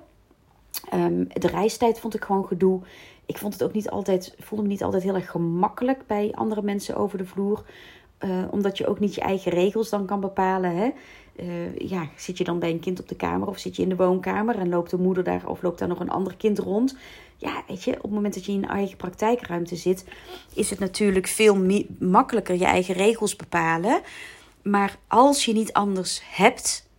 Um, 0.93 1.27
de 1.33 1.47
reistijd 1.47 1.99
vond 1.99 2.15
ik 2.15 2.23
gewoon 2.23 2.45
gedoe 2.45 2.81
ik 3.29 3.37
vond 3.37 3.53
het 3.53 3.63
ook 3.63 3.73
niet 3.73 3.89
altijd, 3.89 4.35
voelde 4.39 4.63
me 4.63 4.69
niet 4.69 4.83
altijd 4.83 5.03
heel 5.03 5.15
erg 5.15 5.31
gemakkelijk 5.31 6.07
bij 6.07 6.31
andere 6.35 6.61
mensen 6.61 6.95
over 6.95 7.17
de 7.17 7.25
vloer. 7.25 7.63
Uh, 8.19 8.43
omdat 8.51 8.77
je 8.77 8.87
ook 8.87 8.99
niet 8.99 9.15
je 9.15 9.21
eigen 9.21 9.51
regels 9.51 9.89
dan 9.89 10.05
kan 10.05 10.19
bepalen. 10.19 10.75
Hè? 10.75 10.89
Uh, 11.35 11.77
ja, 11.77 12.09
zit 12.15 12.37
je 12.37 12.43
dan 12.43 12.59
bij 12.59 12.69
een 12.69 12.79
kind 12.79 12.99
op 12.99 13.07
de 13.07 13.15
kamer 13.15 13.47
of 13.47 13.57
zit 13.57 13.75
je 13.75 13.81
in 13.81 13.89
de 13.89 13.95
woonkamer 13.95 14.57
en 14.57 14.69
loopt 14.69 14.89
de 14.89 14.97
moeder 14.97 15.23
daar 15.23 15.47
of 15.47 15.61
loopt 15.61 15.79
daar 15.79 15.87
nog 15.87 15.99
een 15.99 16.09
ander 16.09 16.35
kind 16.35 16.59
rond? 16.59 16.97
Ja, 17.37 17.63
weet 17.67 17.83
je, 17.83 17.95
op 17.95 18.01
het 18.01 18.11
moment 18.11 18.33
dat 18.33 18.45
je 18.45 18.51
in 18.51 18.63
een 18.63 18.69
eigen 18.69 18.97
praktijkruimte 18.97 19.75
zit, 19.75 20.05
is 20.53 20.69
het 20.69 20.79
natuurlijk 20.79 21.27
veel 21.27 21.57
makkelijker 21.99 22.55
je 22.55 22.65
eigen 22.65 22.95
regels 22.95 23.35
bepalen. 23.35 24.01
Maar 24.61 24.97
als 25.07 25.45
je 25.45 25.53
niet 25.53 25.73
anders 25.73 26.21
hebt, 26.25 26.89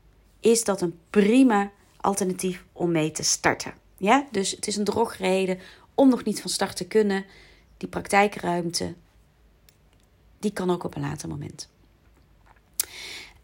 is 0.40 0.64
dat 0.64 0.80
een 0.80 0.98
prima 1.10 1.70
alternatief 2.00 2.64
om 2.72 2.90
mee 2.90 3.10
te 3.10 3.22
starten. 3.22 3.74
Ja, 3.96 4.26
dus 4.30 4.50
het 4.50 4.66
is 4.66 4.76
een 4.76 4.84
drogreden 4.84 5.58
om 5.94 6.08
nog 6.08 6.24
niet 6.24 6.40
van 6.40 6.50
start 6.50 6.76
te 6.76 6.86
kunnen. 6.86 7.24
Die 7.76 7.88
praktijkruimte, 7.88 8.94
die 10.38 10.52
kan 10.52 10.70
ook 10.70 10.84
op 10.84 10.94
een 10.94 11.02
later 11.02 11.28
moment. 11.28 11.68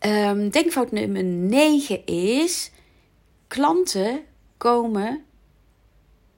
Um, 0.01 0.51
denkfout 0.51 0.92
nummer 0.92 1.25
9 1.25 2.07
is: 2.07 2.71
klanten 3.49 4.25
komen 4.57 5.25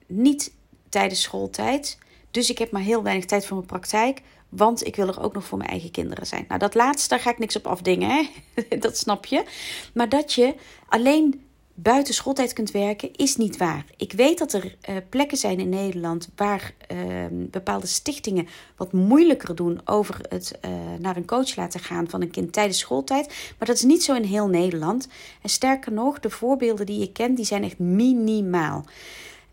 niet 0.07 0.53
tijdens 0.89 1.21
schooltijd. 1.21 1.97
Dus 2.31 2.49
ik 2.49 2.57
heb 2.57 2.71
maar 2.71 2.81
heel 2.81 3.03
weinig 3.03 3.25
tijd 3.25 3.45
voor 3.45 3.55
mijn 3.55 3.67
praktijk. 3.67 4.21
Want 4.49 4.85
ik 4.85 4.95
wil 4.95 5.07
er 5.07 5.21
ook 5.21 5.33
nog 5.33 5.45
voor 5.45 5.57
mijn 5.57 5.69
eigen 5.69 5.91
kinderen 5.91 6.27
zijn. 6.27 6.45
Nou, 6.47 6.59
dat 6.59 6.75
laatste, 6.75 7.09
daar 7.09 7.19
ga 7.19 7.29
ik 7.29 7.39
niks 7.39 7.55
op 7.55 7.67
afdingen. 7.67 8.09
Hè? 8.09 8.77
dat 8.85 8.97
snap 8.97 9.25
je. 9.25 9.45
Maar 9.93 10.09
dat 10.09 10.33
je 10.33 10.55
alleen 10.87 11.48
buiten 11.81 12.13
schooltijd 12.13 12.53
kunt 12.53 12.71
werken, 12.71 13.15
is 13.15 13.35
niet 13.35 13.57
waar. 13.57 13.85
Ik 13.97 14.13
weet 14.13 14.37
dat 14.37 14.53
er 14.53 14.75
uh, 14.89 14.95
plekken 15.09 15.37
zijn 15.37 15.59
in 15.59 15.69
Nederland 15.69 16.29
waar 16.35 16.73
uh, 16.91 16.97
bepaalde 17.31 17.87
stichtingen 17.87 18.47
wat 18.75 18.93
moeilijker 18.93 19.55
doen 19.55 19.81
over 19.85 20.19
het 20.29 20.59
uh, 20.65 20.71
naar 20.99 21.17
een 21.17 21.25
coach 21.25 21.55
laten 21.55 21.79
gaan 21.79 22.09
van 22.09 22.21
een 22.21 22.31
kind 22.31 22.53
tijdens 22.53 22.79
schooltijd. 22.79 23.27
Maar 23.57 23.67
dat 23.67 23.75
is 23.75 23.83
niet 23.83 24.03
zo 24.03 24.15
in 24.15 24.23
heel 24.23 24.47
Nederland. 24.47 25.07
En 25.41 25.49
sterker 25.49 25.91
nog, 25.91 26.19
de 26.19 26.29
voorbeelden 26.29 26.85
die 26.85 27.01
ik 27.01 27.13
ken, 27.13 27.35
die 27.35 27.45
zijn 27.45 27.63
echt 27.63 27.79
minimaal. 27.79 28.85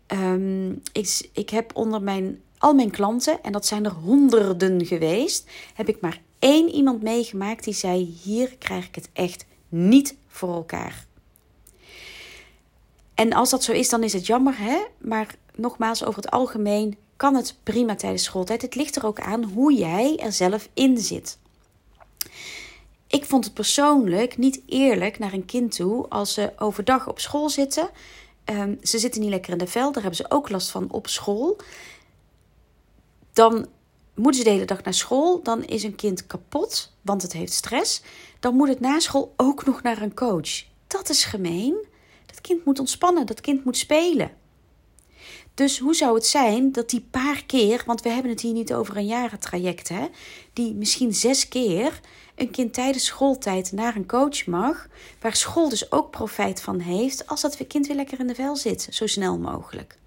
Um, 0.07 0.81
ik, 0.91 1.29
ik 1.33 1.49
heb 1.49 1.75
onder 1.75 2.01
mijn, 2.01 2.41
al 2.57 2.73
mijn 2.73 2.91
klanten, 2.91 3.43
en 3.43 3.51
dat 3.51 3.65
zijn 3.65 3.85
er 3.85 3.91
honderden 3.91 4.85
geweest, 4.85 5.49
heb 5.73 5.89
ik 5.89 6.01
maar 6.01 6.21
één 6.39 6.69
iemand 6.69 7.01
meegemaakt 7.01 7.63
die 7.63 7.73
zei: 7.73 8.17
Hier 8.23 8.55
krijg 8.57 8.87
ik 8.87 8.95
het 8.95 9.09
echt 9.13 9.45
niet 9.69 10.15
voor 10.27 10.53
elkaar. 10.53 11.05
En 13.17 13.33
als 13.33 13.49
dat 13.49 13.63
zo 13.63 13.71
is, 13.71 13.89
dan 13.89 14.03
is 14.03 14.13
het 14.13 14.25
jammer, 14.25 14.57
hè? 14.57 14.77
Maar 14.97 15.35
nogmaals, 15.55 16.03
over 16.03 16.21
het 16.21 16.31
algemeen 16.31 16.97
kan 17.15 17.35
het 17.35 17.55
prima 17.63 17.95
tijdens 17.95 18.23
schooltijd. 18.23 18.61
Het 18.61 18.75
ligt 18.75 18.95
er 18.95 19.05
ook 19.05 19.19
aan 19.19 19.43
hoe 19.43 19.73
jij 19.73 20.17
er 20.17 20.31
zelf 20.31 20.69
in 20.73 20.97
zit. 20.97 21.37
Ik 23.07 23.25
vond 23.25 23.45
het 23.45 23.53
persoonlijk 23.53 24.37
niet 24.37 24.61
eerlijk 24.65 25.19
naar 25.19 25.33
een 25.33 25.45
kind 25.45 25.75
toe 25.75 26.07
als 26.09 26.33
ze 26.33 26.53
overdag 26.57 27.07
op 27.07 27.19
school 27.19 27.49
zitten. 27.49 27.89
Um, 28.45 28.77
ze 28.81 28.99
zitten 28.99 29.21
niet 29.21 29.29
lekker 29.29 29.51
in 29.51 29.57
de 29.57 29.67
vel, 29.67 29.91
daar 29.91 30.01
hebben 30.01 30.25
ze 30.25 30.31
ook 30.31 30.49
last 30.49 30.69
van 30.69 30.91
op 30.91 31.07
school. 31.07 31.57
Dan 33.33 33.67
moeten 34.15 34.41
ze 34.41 34.47
de 34.47 34.53
hele 34.53 34.65
dag 34.65 34.83
naar 34.83 34.93
school. 34.93 35.43
Dan 35.43 35.63
is 35.63 35.83
een 35.83 35.95
kind 35.95 36.27
kapot, 36.27 36.93
want 37.01 37.21
het 37.21 37.33
heeft 37.33 37.53
stress. 37.53 38.01
Dan 38.39 38.55
moet 38.55 38.67
het 38.67 38.79
na 38.79 38.99
school 38.99 39.33
ook 39.37 39.65
nog 39.65 39.81
naar 39.81 40.01
een 40.01 40.13
coach. 40.13 40.63
Dat 40.87 41.09
is 41.09 41.23
gemeen. 41.23 41.85
Kind 42.47 42.65
moet 42.65 42.79
ontspannen, 42.79 43.25
dat 43.25 43.41
kind 43.41 43.65
moet 43.65 43.77
spelen. 43.77 44.31
Dus 45.53 45.79
hoe 45.79 45.95
zou 45.95 46.15
het 46.15 46.25
zijn 46.25 46.71
dat 46.71 46.89
die 46.89 47.07
paar 47.11 47.43
keer, 47.45 47.83
want 47.85 48.01
we 48.01 48.09
hebben 48.09 48.31
het 48.31 48.41
hier 48.41 48.53
niet 48.53 48.73
over 48.73 48.97
een 48.97 49.05
jarentraject, 49.05 49.89
hè, 49.89 50.07
die 50.53 50.73
misschien 50.73 51.13
zes 51.13 51.47
keer 51.47 51.99
een 52.35 52.51
kind 52.51 52.73
tijdens 52.73 53.05
schooltijd 53.05 53.71
naar 53.71 53.95
een 53.95 54.07
coach 54.07 54.45
mag, 54.45 54.87
waar 55.19 55.35
school 55.35 55.69
dus 55.69 55.91
ook 55.91 56.11
profijt 56.11 56.61
van 56.61 56.79
heeft, 56.79 57.27
als 57.27 57.41
dat 57.41 57.67
kind 57.67 57.87
weer 57.87 57.95
lekker 57.95 58.19
in 58.19 58.27
de 58.27 58.35
vel 58.35 58.55
zit, 58.55 58.87
zo 58.91 59.07
snel 59.07 59.37
mogelijk. 59.37 59.97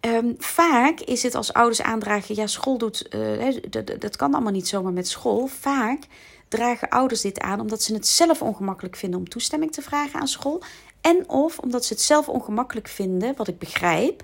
Um, 0.00 0.34
vaak 0.38 1.00
is 1.00 1.22
het 1.22 1.34
als 1.34 1.52
ouders 1.52 1.82
aandragen, 1.82 2.34
ja, 2.34 2.46
school 2.46 2.78
doet, 2.78 3.14
uh, 3.14 3.56
dat, 3.70 4.00
dat 4.00 4.16
kan 4.16 4.34
allemaal 4.34 4.52
niet 4.52 4.68
zomaar 4.68 4.92
met 4.92 5.08
school. 5.08 5.46
Vaak 5.46 6.06
dragen 6.48 6.88
ouders 6.88 7.20
dit 7.20 7.40
aan 7.40 7.60
omdat 7.60 7.82
ze 7.82 7.94
het 7.94 8.06
zelf 8.06 8.42
ongemakkelijk 8.42 8.96
vinden 8.96 9.18
om 9.18 9.28
toestemming 9.28 9.72
te 9.72 9.82
vragen 9.82 10.20
aan 10.20 10.28
school. 10.28 10.62
En 11.02 11.28
of 11.28 11.58
omdat 11.58 11.84
ze 11.84 11.92
het 11.92 12.02
zelf 12.02 12.28
ongemakkelijk 12.28 12.88
vinden, 12.88 13.36
wat 13.36 13.48
ik 13.48 13.58
begrijp, 13.58 14.22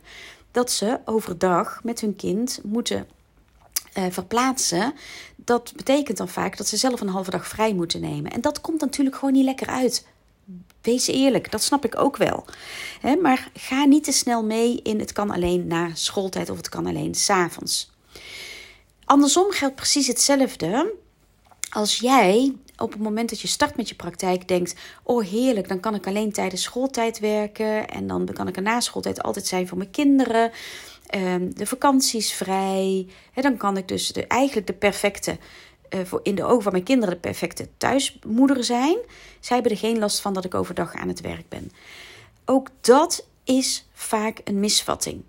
dat 0.51 0.71
ze 0.71 1.01
overdag 1.05 1.81
met 1.83 2.01
hun 2.01 2.17
kind 2.17 2.61
moeten 2.63 3.09
uh, 3.99 4.05
verplaatsen. 4.11 4.95
Dat 5.37 5.73
betekent 5.77 6.17
dan 6.17 6.29
vaak 6.29 6.57
dat 6.57 6.67
ze 6.67 6.77
zelf 6.77 7.01
een 7.01 7.09
halve 7.09 7.31
dag 7.31 7.49
vrij 7.49 7.75
moeten 7.75 8.01
nemen. 8.01 8.33
En 8.33 8.41
dat 8.41 8.61
komt 8.61 8.81
natuurlijk 8.81 9.17
gewoon 9.17 9.35
niet 9.35 9.45
lekker 9.45 9.67
uit. 9.67 10.07
Wees 10.83 11.07
eerlijk, 11.07 11.51
dat 11.51 11.63
snap 11.63 11.85
ik 11.85 11.99
ook 11.99 12.17
wel. 12.17 12.45
maar 13.23 13.51
ga 13.55 13.85
niet 13.85 14.05
te 14.05 14.13
snel 14.13 14.45
mee 14.45 14.81
in 14.83 15.01
het 15.01 15.13
kan 15.13 15.31
alleen 15.31 15.67
na 15.67 15.91
schooltijd 15.95 16.51
of 16.51 16.57
het 16.57 16.69
kan 16.69 16.87
alleen 16.87 17.15
s'avonds. 17.15 17.91
Andersom 19.05 19.51
geldt 19.51 19.75
precies 19.75 20.07
hetzelfde. 20.07 20.95
Als 21.71 21.97
jij 21.97 22.55
op 22.79 22.93
het 22.93 23.01
moment 23.01 23.29
dat 23.29 23.41
je 23.41 23.49
start 23.49 23.77
met 23.77 23.89
je 23.89 23.95
praktijk 23.95 24.49
denkt: 24.49 24.75
Oh 25.03 25.25
heerlijk, 25.25 25.69
dan 25.69 25.81
kan 25.81 25.95
ik 25.95 26.07
alleen 26.07 26.33
tijdens 26.33 26.63
schooltijd 26.63 27.19
werken. 27.19 27.89
En 27.89 28.07
dan 28.07 28.29
kan 28.33 28.49
ik 28.49 28.57
er 28.57 28.63
na 28.63 28.81
schooltijd 28.81 29.23
altijd 29.23 29.47
zijn 29.47 29.69
voor 29.69 29.79
mijn 29.79 29.91
kinderen. 29.91 30.51
Um, 31.15 31.55
de 31.55 31.67
vakanties 31.67 32.33
vrij. 32.33 33.07
Dan 33.35 33.57
kan 33.57 33.77
ik 33.77 33.89
dus 33.89 34.13
eigenlijk 34.13 34.67
de 34.67 34.73
perfecte. 34.73 35.39
Uh, 35.95 36.01
voor 36.05 36.21
in 36.23 36.35
de 36.35 36.45
ogen 36.45 36.63
van 36.63 36.73
mijn 36.73 36.85
kinderen 36.85 37.15
de 37.15 37.21
perfecte 37.21 37.69
thuismoeder 37.77 38.65
zijn. 38.65 38.99
Zij 39.41 39.57
hebben 39.57 39.73
er 39.73 39.79
geen 39.79 39.99
last 39.99 40.21
van 40.21 40.33
dat 40.33 40.45
ik 40.45 40.55
overdag 40.55 40.95
aan 40.95 41.09
het 41.09 41.21
werk 41.21 41.49
ben. 41.49 41.73
Ook 42.45 42.69
dat 42.81 43.27
is 43.45 43.89
vaak 43.93 44.41
een 44.45 44.61
misvatting. 44.61 45.23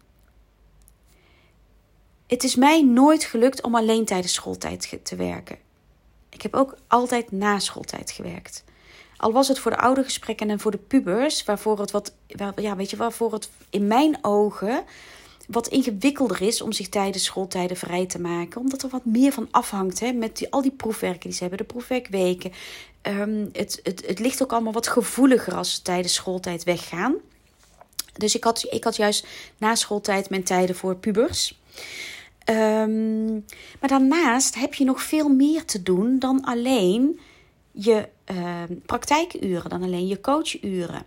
Het 2.28 2.44
is 2.44 2.56
mij 2.56 2.84
nooit 2.84 3.24
gelukt 3.24 3.62
om 3.62 3.76
alleen 3.76 4.06
tijdens 4.06 4.34
schooltijd 4.34 5.00
te 5.04 5.16
werken. 5.16 5.58
Ik 6.30 6.42
heb 6.42 6.54
ook 6.54 6.78
altijd 6.88 7.32
na 7.32 7.60
schooltijd 7.60 8.12
gewerkt. 8.12 8.64
Al 9.18 9.32
was 9.32 9.48
het 9.48 9.60
voor 9.60 9.72
de 9.72 9.78
oudergesprekken 9.78 10.50
en 10.50 10.60
voor 10.60 10.72
de 10.72 10.78
pubers, 10.78 11.44
waarvoor 11.44 11.80
het 11.80 11.92
wat, 11.92 12.14
ja, 12.56 12.76
weet 12.76 12.90
je, 12.90 12.98
waarvoor 12.98 13.34
het 13.34 13.50
in 13.70 13.88
mijn 13.88 14.18
ogen 14.22 14.84
wat 15.48 15.68
ingewikkelder 15.68 16.42
is 16.42 16.62
om 16.62 16.72
zich 16.72 16.90
tijdens 16.90 17.24
schooltijden 17.24 17.78
vrij 17.78 18.06
te 18.06 18.20
maken. 18.20 18.62
Omdat 18.62 18.84
er 18.84 18.90
wat 18.90 19.06
meer 19.06 19.32
van 19.32 19.48
afhangt 19.52 20.00
hè, 20.00 20.12
met 20.12 20.38
die, 20.38 20.52
al 20.52 20.62
die 20.62 20.72
proefwerken 20.72 21.20
die 21.20 21.32
ze 21.32 21.40
hebben, 21.40 21.58
de 21.58 21.64
proefwerkweken. 21.64 22.52
Um, 23.02 23.50
het, 23.54 23.80
het, 23.84 24.08
het 24.08 24.20
ligt 24.20 24.44
ook 24.44 24.52
allemaal 24.52 24.74
wat 24.74 24.88
gevoeliger 24.88 25.56
als 25.56 25.74
ze 25.74 25.82
tijdens 25.82 26.14
schooltijd 26.14 26.64
weggaan. 26.64 27.16
Dus 28.14 28.36
ik 28.36 28.44
had, 28.44 28.66
ik 28.70 28.84
had 28.84 28.96
juist 28.96 29.28
na 29.58 29.76
schooltijd 29.76 30.30
mijn 30.30 30.44
tijden 30.44 30.76
voor 30.76 30.96
pubers. 30.96 31.60
Ehm, 32.50 33.34
maar 33.80 33.90
daarnaast 33.90 34.56
heb 34.56 34.74
je 34.74 34.84
nog 34.84 35.02
veel 35.02 35.30
meer 35.30 35.66
te 35.66 35.84
doen 35.84 36.20
dan 36.20 36.44
alleen 36.44 37.20
je 37.72 38.10
ehm, 38.26 38.76
praktijkuren, 38.86 39.70
dan 39.70 39.84
alleen 39.84 40.08
je 40.08 40.22
coachuren. 40.22 41.06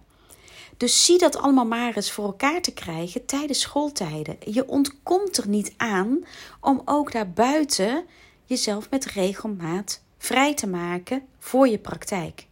Dus 0.77 1.05
zie 1.05 1.19
dat 1.19 1.37
allemaal 1.37 1.67
maar 1.67 1.97
eens 1.97 2.13
voor 2.13 2.25
elkaar 2.25 2.61
te 2.61 2.73
krijgen 2.73 3.25
tijdens 3.25 3.61
schooltijden. 3.61 4.37
Je 4.45 4.69
ontkomt 4.69 5.37
er 5.37 5.49
niet 5.49 5.75
aan 5.77 6.25
om 6.61 6.83
ook 6.85 7.13
daarbuiten 7.13 8.05
jezelf 8.45 8.91
met 8.91 9.05
regelmaat 9.05 10.03
vrij 10.19 10.55
te 10.55 10.67
maken 10.67 11.23
voor 11.39 11.69
je 11.69 11.79
praktijk. 11.79 12.47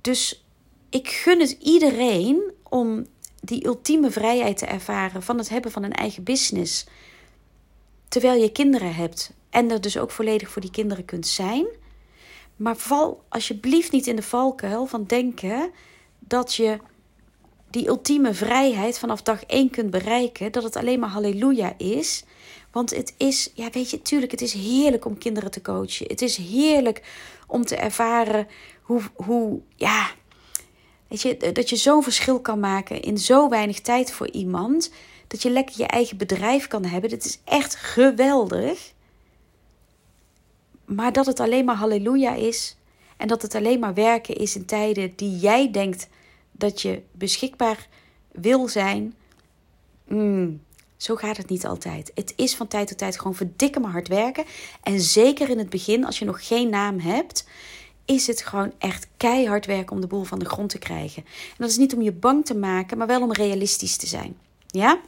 Dus 0.00 0.44
ik 0.90 1.08
gun 1.08 1.40
het 1.40 1.56
iedereen 1.60 2.52
om 2.62 3.06
die 3.40 3.66
ultieme 3.66 4.10
vrijheid 4.10 4.58
te 4.58 4.66
ervaren 4.66 5.22
van 5.22 5.38
het 5.38 5.48
hebben 5.48 5.70
van 5.70 5.82
een 5.82 5.92
eigen 5.92 6.22
business. 6.22 6.86
Terwijl 8.08 8.42
je 8.42 8.52
kinderen 8.52 8.94
hebt 8.94 9.32
en 9.50 9.70
er 9.70 9.80
dus 9.80 9.98
ook 9.98 10.10
volledig 10.10 10.50
voor 10.50 10.62
die 10.62 10.70
kinderen 10.70 11.04
kunt 11.04 11.26
zijn. 11.26 11.66
Maar 12.56 12.76
val 12.76 13.22
alsjeblieft 13.28 13.92
niet 13.92 14.06
in 14.06 14.16
de 14.16 14.22
valkuil 14.22 14.86
van 14.86 15.04
denken 15.06 15.70
dat 16.18 16.54
je 16.54 16.78
die 17.70 17.88
ultieme 17.88 18.34
vrijheid 18.34 18.98
vanaf 18.98 19.22
dag 19.22 19.44
één 19.44 19.70
kunt 19.70 19.90
bereiken. 19.90 20.52
Dat 20.52 20.62
het 20.62 20.76
alleen 20.76 21.00
maar 21.00 21.08
halleluja 21.08 21.74
is. 21.76 22.24
Want 22.72 22.90
het 22.90 23.14
is, 23.16 23.50
ja 23.54 23.70
weet 23.70 23.90
je, 23.90 24.02
tuurlijk, 24.02 24.30
het 24.30 24.40
is 24.40 24.52
heerlijk 24.52 25.04
om 25.04 25.18
kinderen 25.18 25.50
te 25.50 25.62
coachen. 25.62 26.06
Het 26.06 26.22
is 26.22 26.36
heerlijk 26.36 27.02
om 27.46 27.64
te 27.64 27.76
ervaren 27.76 28.46
hoe, 28.82 29.02
hoe 29.14 29.60
ja, 29.76 30.10
je, 31.18 31.52
dat 31.52 31.68
je 31.68 31.76
zo'n 31.76 32.02
verschil 32.02 32.40
kan 32.40 32.60
maken 32.60 33.02
in 33.02 33.18
zo 33.18 33.48
weinig 33.48 33.80
tijd 33.80 34.12
voor 34.12 34.30
iemand. 34.30 34.90
Dat 35.26 35.42
je 35.42 35.50
lekker 35.50 35.74
je 35.78 35.86
eigen 35.86 36.16
bedrijf 36.16 36.66
kan 36.66 36.84
hebben. 36.84 37.10
Dat 37.10 37.24
is 37.24 37.40
echt 37.44 37.74
geweldig. 37.74 38.92
Maar 40.84 41.12
dat 41.12 41.26
het 41.26 41.40
alleen 41.40 41.64
maar 41.64 41.76
halleluja 41.76 42.34
is. 42.34 42.76
En 43.16 43.28
dat 43.28 43.42
het 43.42 43.54
alleen 43.54 43.78
maar 43.78 43.94
werken 43.94 44.36
is 44.36 44.56
in 44.56 44.64
tijden 44.64 45.12
die 45.16 45.38
jij 45.38 45.70
denkt 45.70 46.08
dat 46.52 46.82
je 46.82 47.02
beschikbaar 47.12 47.88
wil 48.32 48.68
zijn. 48.68 49.14
Mm, 50.08 50.62
zo 50.96 51.16
gaat 51.16 51.36
het 51.36 51.48
niet 51.48 51.66
altijd. 51.66 52.10
Het 52.14 52.32
is 52.36 52.54
van 52.56 52.68
tijd 52.68 52.88
tot 52.88 52.98
tijd 52.98 53.18
gewoon 53.18 53.34
verdikke 53.34 53.80
maar 53.80 53.90
hard 53.90 54.08
werken. 54.08 54.44
En 54.82 55.00
zeker 55.00 55.48
in 55.48 55.58
het 55.58 55.70
begin, 55.70 56.04
als 56.04 56.18
je 56.18 56.24
nog 56.24 56.46
geen 56.46 56.68
naam 56.68 56.98
hebt, 56.98 57.44
is 58.10 58.26
het 58.26 58.42
gewoon 58.42 58.72
echt 58.78 59.06
keihard 59.16 59.66
werken 59.66 59.92
om 59.92 60.00
de 60.00 60.06
boel 60.06 60.24
van 60.24 60.38
de 60.38 60.44
grond 60.44 60.70
te 60.70 60.78
krijgen. 60.78 61.24
En 61.24 61.56
dat 61.58 61.70
is 61.70 61.76
niet 61.76 61.94
om 61.94 62.02
je 62.02 62.12
bang 62.12 62.44
te 62.44 62.54
maken, 62.54 62.98
maar 62.98 63.06
wel 63.06 63.22
om 63.22 63.32
realistisch 63.32 63.96
te 63.96 64.06
zijn. 64.06 64.36
Ja? 64.66 65.00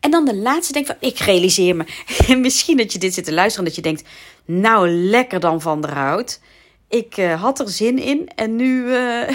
En 0.00 0.10
dan 0.10 0.24
de 0.24 0.36
laatste 0.36 0.72
denk 0.72 0.86
van, 0.86 0.96
ik 1.00 1.18
realiseer 1.18 1.76
me. 1.76 1.84
Misschien 2.36 2.76
dat 2.76 2.92
je 2.92 2.98
dit 2.98 3.14
zit 3.14 3.24
te 3.24 3.32
luisteren 3.32 3.66
en 3.66 3.74
dat 3.74 3.84
je 3.84 3.92
denkt, 3.92 4.08
nou 4.44 4.88
lekker 4.88 5.40
dan 5.40 5.60
Van 5.60 5.80
der 5.80 5.94
Hout. 5.94 6.40
Ik 6.88 7.16
uh, 7.16 7.42
had 7.42 7.60
er 7.60 7.68
zin 7.68 7.98
in 7.98 8.28
en 8.34 8.56
nu 8.56 8.84
uh, 8.84 9.28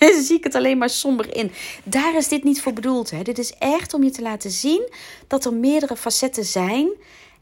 zie 0.26 0.36
ik 0.36 0.44
het 0.44 0.54
alleen 0.54 0.78
maar 0.78 0.90
somber 0.90 1.36
in. 1.36 1.50
Daar 1.84 2.16
is 2.16 2.28
dit 2.28 2.44
niet 2.44 2.62
voor 2.62 2.72
bedoeld. 2.72 3.10
Hè? 3.10 3.22
Dit 3.22 3.38
is 3.38 3.52
echt 3.58 3.94
om 3.94 4.04
je 4.04 4.10
te 4.10 4.22
laten 4.22 4.50
zien 4.50 4.88
dat 5.26 5.44
er 5.44 5.52
meerdere 5.52 5.96
facetten 5.96 6.44
zijn. 6.44 6.88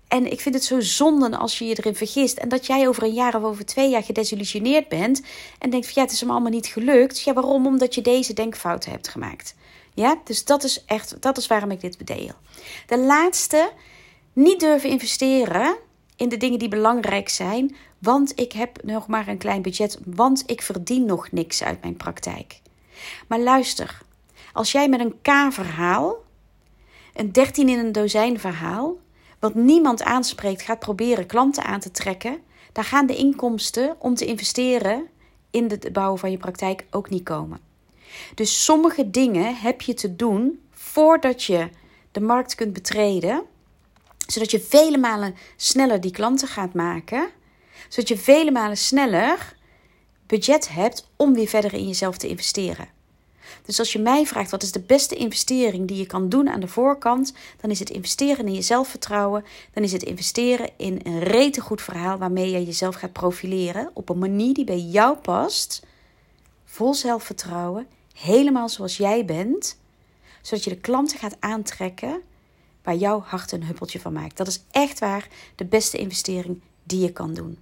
En 0.09 0.33
ik 0.33 0.41
vind 0.41 0.55
het 0.55 0.65
zo 0.65 0.81
zonde 0.81 1.37
als 1.37 1.59
je 1.59 1.65
je 1.65 1.79
erin 1.79 1.95
vergist. 1.95 2.39
En 2.39 2.49
dat 2.49 2.67
jij 2.67 2.89
over 2.89 3.03
een 3.03 3.13
jaar 3.13 3.35
of 3.35 3.43
over 3.43 3.67
twee 3.67 3.91
jaar 3.91 4.03
gedesillusioneerd 4.03 4.89
bent. 4.89 5.23
En 5.59 5.71
denkt 5.71 5.87
van 5.87 5.95
ja, 5.97 6.03
het 6.03 6.13
is 6.13 6.21
hem 6.21 6.31
allemaal 6.31 6.51
niet 6.51 6.67
gelukt. 6.67 7.21
Ja, 7.21 7.33
waarom? 7.33 7.67
Omdat 7.67 7.95
je 7.95 8.03
deze 8.03 8.33
denkfouten 8.33 8.91
hebt 8.91 9.09
gemaakt. 9.09 9.55
Ja, 9.95 10.21
dus 10.25 10.45
dat 10.45 10.65
is 10.65 10.85
echt, 10.85 11.23
dat 11.23 11.39
is 11.39 11.47
waarom 11.47 11.71
ik 11.71 11.81
dit 11.81 11.99
bedeel. 11.99 12.33
De 12.87 12.99
laatste, 12.99 13.73
niet 14.33 14.61
durven 14.61 14.91
investeren 14.91 15.77
in 16.17 16.29
de 16.29 16.37
dingen 16.37 16.59
die 16.59 16.69
belangrijk 16.69 17.29
zijn, 17.29 17.77
want 17.99 18.41
ik 18.41 18.53
heb 18.53 18.83
nog 18.83 19.07
maar 19.07 19.29
een 19.29 19.39
klein 19.39 19.63
budget, 19.63 19.99
want 20.05 20.43
ik 20.47 20.63
verdien 20.63 21.07
nog 21.07 21.33
niks 21.33 21.63
uit 21.63 21.81
mijn 21.81 21.97
praktijk. 21.97 22.61
Maar 23.29 23.41
luister, 23.41 24.03
als 24.53 24.73
jij 24.73 24.89
met 24.89 25.01
een 25.01 25.21
K-verhaal, 25.23 26.17
een 27.15 27.33
13 27.33 27.69
in 27.69 27.79
een 27.79 27.93
dozijn 27.93 28.41
verhaal, 28.41 28.97
wat 29.39 29.55
niemand 29.55 30.03
aanspreekt, 30.03 30.63
gaat 30.63 30.79
proberen 30.79 31.27
klanten 31.27 31.65
aan 31.65 31.81
te 31.81 31.91
trekken, 31.91 32.39
dan 32.73 32.85
gaan 32.85 33.07
de 33.07 33.17
inkomsten 33.17 33.97
om 33.99 34.15
te 34.15 34.25
investeren 34.25 35.07
in 35.51 35.71
het 35.71 35.93
bouwen 35.93 36.19
van 36.19 36.31
je 36.31 36.39
praktijk 36.39 36.85
ook 36.91 37.11
niet 37.11 37.25
komen. 37.25 37.61
Dus 38.35 38.65
sommige 38.65 39.11
dingen 39.11 39.57
heb 39.57 39.81
je 39.81 39.95
te 39.95 40.17
doen 40.17 40.61
voordat 40.71 41.43
je 41.43 41.69
de 42.13 42.21
markt 42.21 42.55
kunt 42.55 42.73
betreden, 42.73 43.45
zodat 44.27 44.51
je 44.51 44.61
vele 44.61 44.99
malen 44.99 45.35
sneller 45.57 46.01
die 46.01 46.11
klanten 46.11 46.49
gaat 46.49 46.75
maken, 46.75 47.29
zodat 47.89 48.09
je 48.09 48.19
vele 48.19 48.51
malen 48.51 48.77
sneller 48.77 49.57
budget 50.27 50.69
hebt 50.69 51.09
om 51.17 51.35
weer 51.35 51.49
verder 51.49 51.75
in 51.75 51.87
jezelf 51.87 52.17
te 52.17 52.29
investeren. 52.29 52.96
Dus 53.65 53.79
als 53.79 53.93
je 53.93 53.99
mij 53.99 54.27
vraagt 54.27 54.51
wat 54.51 54.63
is 54.63 54.73
de 54.73 54.81
beste 54.81 55.15
investering 55.15 55.89
die 55.89 55.97
je 55.97 56.07
kan 56.07 56.29
doen 56.29 56.49
aan 56.49 56.61
de 56.61 56.69
voorkant, 56.69 57.33
dan 57.61 57.71
is 57.71 57.79
het 57.79 57.91
investeren 57.91 58.47
in 58.47 58.55
je 58.55 58.63
zelfvertrouwen. 58.63 59.45
Dan 59.73 59.83
is 59.83 59.93
het 59.93 60.03
investeren 60.03 60.71
in 60.77 61.01
een 61.03 61.21
rete 61.21 61.61
goed 61.61 61.83
verhaal 61.83 62.19
waarmee 62.19 62.51
je 62.51 62.65
jezelf 62.65 62.95
gaat 62.95 63.13
profileren 63.13 63.91
op 63.93 64.09
een 64.09 64.19
manier 64.19 64.55
die 64.55 64.65
bij 64.65 64.81
jou 64.81 65.17
past. 65.17 65.83
Vol 66.65 66.95
zelfvertrouwen 66.95 67.87
helemaal 68.15 68.69
zoals 68.69 68.97
jij 68.97 69.25
bent, 69.25 69.79
zodat 70.43 70.65
je 70.65 70.71
de 70.71 70.81
klanten 70.81 71.19
gaat 71.19 71.37
aantrekken 71.41 72.23
waar 72.83 72.97
jouw 72.97 73.21
hart 73.21 73.53
een 73.53 73.65
huppeltje 73.65 74.01
van 74.01 74.13
maakt. 74.13 74.37
Dat 74.37 74.47
is 74.47 74.63
echt 74.71 74.99
waar 74.99 75.29
de 75.55 75.65
beste 75.65 75.99
investering 75.99 76.61
die 76.83 77.01
je 77.01 77.13
kan 77.13 77.35
doen. 77.35 77.59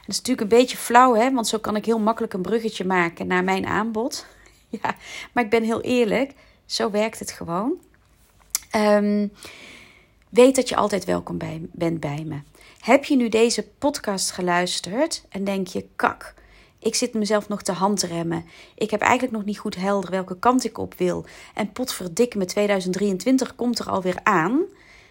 Dat 0.00 0.08
is 0.08 0.16
natuurlijk 0.16 0.40
een 0.40 0.58
beetje 0.58 0.76
flauw, 0.76 1.14
hè? 1.14 1.32
want 1.32 1.46
zo 1.48 1.58
kan 1.58 1.76
ik 1.76 1.84
heel 1.84 1.98
makkelijk 1.98 2.32
een 2.32 2.42
bruggetje 2.42 2.84
maken 2.84 3.26
naar 3.26 3.44
mijn 3.44 3.66
aanbod. 3.66 4.26
ja, 4.82 4.96
maar 5.32 5.44
ik 5.44 5.50
ben 5.50 5.62
heel 5.62 5.80
eerlijk, 5.80 6.32
zo 6.66 6.90
werkt 6.90 7.18
het 7.18 7.30
gewoon. 7.30 7.72
Ehm, 8.70 9.28
weet 10.28 10.56
dat 10.56 10.68
je 10.68 10.76
altijd 10.76 11.04
welkom 11.04 11.38
bij, 11.38 11.60
bent 11.72 12.00
bij 12.00 12.24
me. 12.26 12.40
Heb 12.80 13.04
je 13.04 13.16
nu 13.16 13.28
deze 13.28 13.68
podcast 13.78 14.30
geluisterd 14.30 15.24
en 15.28 15.44
denk 15.44 15.66
je, 15.66 15.86
kak, 15.96 16.34
ik 16.78 16.94
zit 16.94 17.14
mezelf 17.14 17.48
nog 17.48 17.62
te 17.62 17.72
handremmen. 17.72 18.44
Ik 18.74 18.90
heb 18.90 19.00
eigenlijk 19.00 19.32
nog 19.32 19.44
niet 19.44 19.58
goed 19.58 19.76
helder 19.76 20.10
welke 20.10 20.38
kant 20.38 20.64
ik 20.64 20.78
op 20.78 20.94
wil. 20.94 21.24
En 21.54 21.72
potverdikke 21.72 22.38
me, 22.38 22.44
2023 22.44 23.54
komt 23.54 23.78
er 23.78 23.90
alweer 23.90 24.20
aan. 24.22 24.60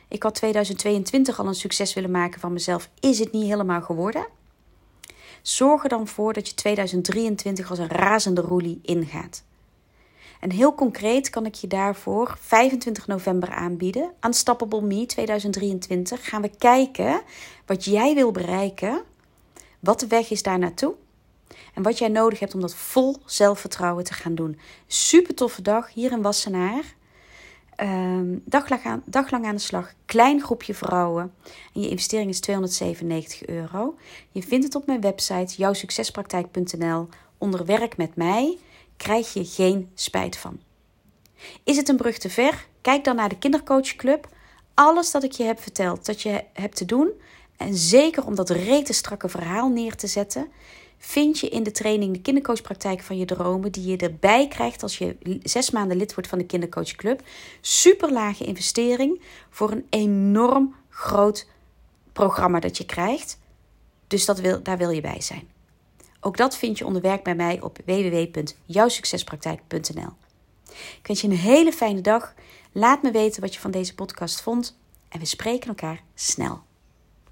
Ik 0.08 0.24
had 0.24 0.36
2022 0.36 1.40
al 1.40 1.48
een 1.48 1.56
succes 1.56 1.94
willen 1.94 2.12
maken 2.12 2.40
van 2.40 2.54
mezelf. 2.54 2.90
Is 3.00 3.20
het 3.20 3.32
niet 3.32 3.50
helemaal 3.50 3.82
geworden? 3.82 4.28
Zorg 5.42 5.84
er 5.84 5.90
dan 5.90 6.08
voor 6.08 6.34
dat 6.34 6.48
je 6.48 6.54
2023 6.54 7.70
als 7.70 7.80
een 7.80 7.88
razende 7.88 8.42
roelie 8.42 8.80
ingaat. 8.82 9.44
En 10.40 10.52
heel 10.52 10.76
concreet 10.76 11.30
kan 11.30 11.46
ik 11.46 11.56
je 11.56 11.68
daarvoor 11.68 12.38
25 12.40 13.08
november 13.08 13.50
aanbieden. 13.50 14.12
Unstoppable 14.26 14.82
Me 14.82 15.06
2023 15.06 16.30
gaan 16.30 16.42
we 16.42 16.52
kijken 16.58 17.22
wat 17.66 17.86
jij 17.86 18.16
wil 18.16 18.32
bereiken. 18.32 19.04
Wat 19.80 20.00
de 20.00 20.08
weg 20.08 20.30
is 20.30 20.44
daar 20.44 20.60
naartoe. 20.60 20.96
En 21.74 21.84
wat 21.84 21.98
jij 21.98 22.08
nodig 22.08 22.40
hebt 22.40 22.54
om 22.54 22.62
dat 22.62 22.76
vol 22.76 23.16
zelfvertrouwen 23.26 24.04
te 24.04 24.14
gaan 24.14 24.36
doen. 24.36 24.60
Super 24.88 25.36
toffe 25.36 25.62
dag 25.62 25.94
hier 25.94 26.12
in 26.12 26.22
Wassenaar. 26.22 26.96
Um, 27.84 28.42
daglang, 28.46 28.84
aan, 28.84 29.46
aan 29.46 29.56
de 29.56 29.62
slag. 29.62 29.94
Klein 30.06 30.42
groepje 30.42 30.74
vrouwen. 30.74 31.34
En 31.74 31.82
je 31.82 31.90
investering 31.90 32.30
is 32.30 32.40
297 32.40 33.46
euro. 33.46 33.96
Je 34.32 34.44
vindt 34.44 34.66
het 34.66 34.76
op 34.76 34.86
mijn 34.86 35.02
website 35.02 35.56
jouwsuccespraktijk.nl. 35.56 37.08
Onder 37.38 37.66
werk 37.66 37.98
met 37.98 38.16
mij 38.16 38.58
krijg 38.98 39.34
je 39.34 39.46
geen 39.46 39.92
spijt 39.94 40.38
van. 40.38 40.60
Is 41.64 41.78
het 41.78 41.90
een 41.90 41.98
brug 41.98 42.18
te 42.18 42.30
ver? 42.30 42.68
Kijk 42.82 43.04
dan 43.04 43.16
naar 43.16 43.30
de 43.30 43.38
kindercoachclub. 43.38 44.28
Alles 44.74 45.12
dat 45.12 45.24
ik 45.24 45.32
je 45.32 45.44
heb 45.44 45.62
verteld 45.62 46.06
dat 46.06 46.22
je 46.22 46.44
hebt 46.54 46.76
te 46.76 46.86
doen. 46.86 47.12
En 47.58 47.76
zeker 47.76 48.26
om 48.26 48.36
dat 48.36 48.50
rete 48.50 48.94
strakke 48.94 49.30
verhaal 49.30 49.70
neer 49.70 49.96
te 49.96 50.08
zetten 50.08 50.52
vind 51.04 51.40
je 51.40 51.50
in 51.50 51.64
de 51.64 51.72
training 51.72 52.14
de 52.14 52.22
kindercoachpraktijk 52.22 53.02
van 53.02 53.18
je 53.18 53.26
dromen, 53.26 53.72
die 53.72 53.86
je 53.86 53.98
erbij 53.98 54.48
krijgt 54.48 54.84
als 54.84 54.98
je 54.98 55.40
zes 55.44 55.70
maanden 55.70 55.98
lid 55.98 56.14
wordt 56.14 56.30
van 56.30 56.38
de 56.38 56.46
Kindercoach 56.46 56.96
Club. 56.96 57.22
Super 57.62 58.12
lage 58.12 58.44
investering 58.44 59.22
voor 59.50 59.72
een 59.72 59.86
enorm 59.90 60.76
groot 60.90 61.48
programma 62.14 62.60
dat 62.60 62.78
je 62.78 62.86
krijgt. 62.86 63.40
Dus 64.08 64.26
dat 64.26 64.40
wil, 64.40 64.64
daar 64.64 64.78
wil 64.78 64.90
je 64.90 65.02
bij 65.02 65.22
zijn. 65.22 65.50
Ook 66.20 66.38
dat 66.38 66.58
vind 66.58 66.78
je 66.78 66.86
onder 66.86 67.02
werk 67.02 67.24
bij 67.24 67.36
mij 67.36 67.62
op 67.62 67.78
www.jouwsuccespraktijk.nl. 67.86 70.14
Ik 70.70 71.08
wens 71.08 71.22
je 71.22 71.28
een 71.28 71.36
hele 71.36 71.72
fijne 71.72 72.02
dag. 72.02 72.34
Laat 72.72 73.02
me 73.02 73.12
weten 73.12 73.42
wat 73.42 73.54
je 73.54 73.60
van 73.60 73.72
deze 73.72 73.96
podcast 73.96 74.42
vond 74.42 74.78
en 75.10 75.20
we 75.20 75.26
spreken 75.26 75.68
elkaar 75.68 76.02
snel. 76.16 76.62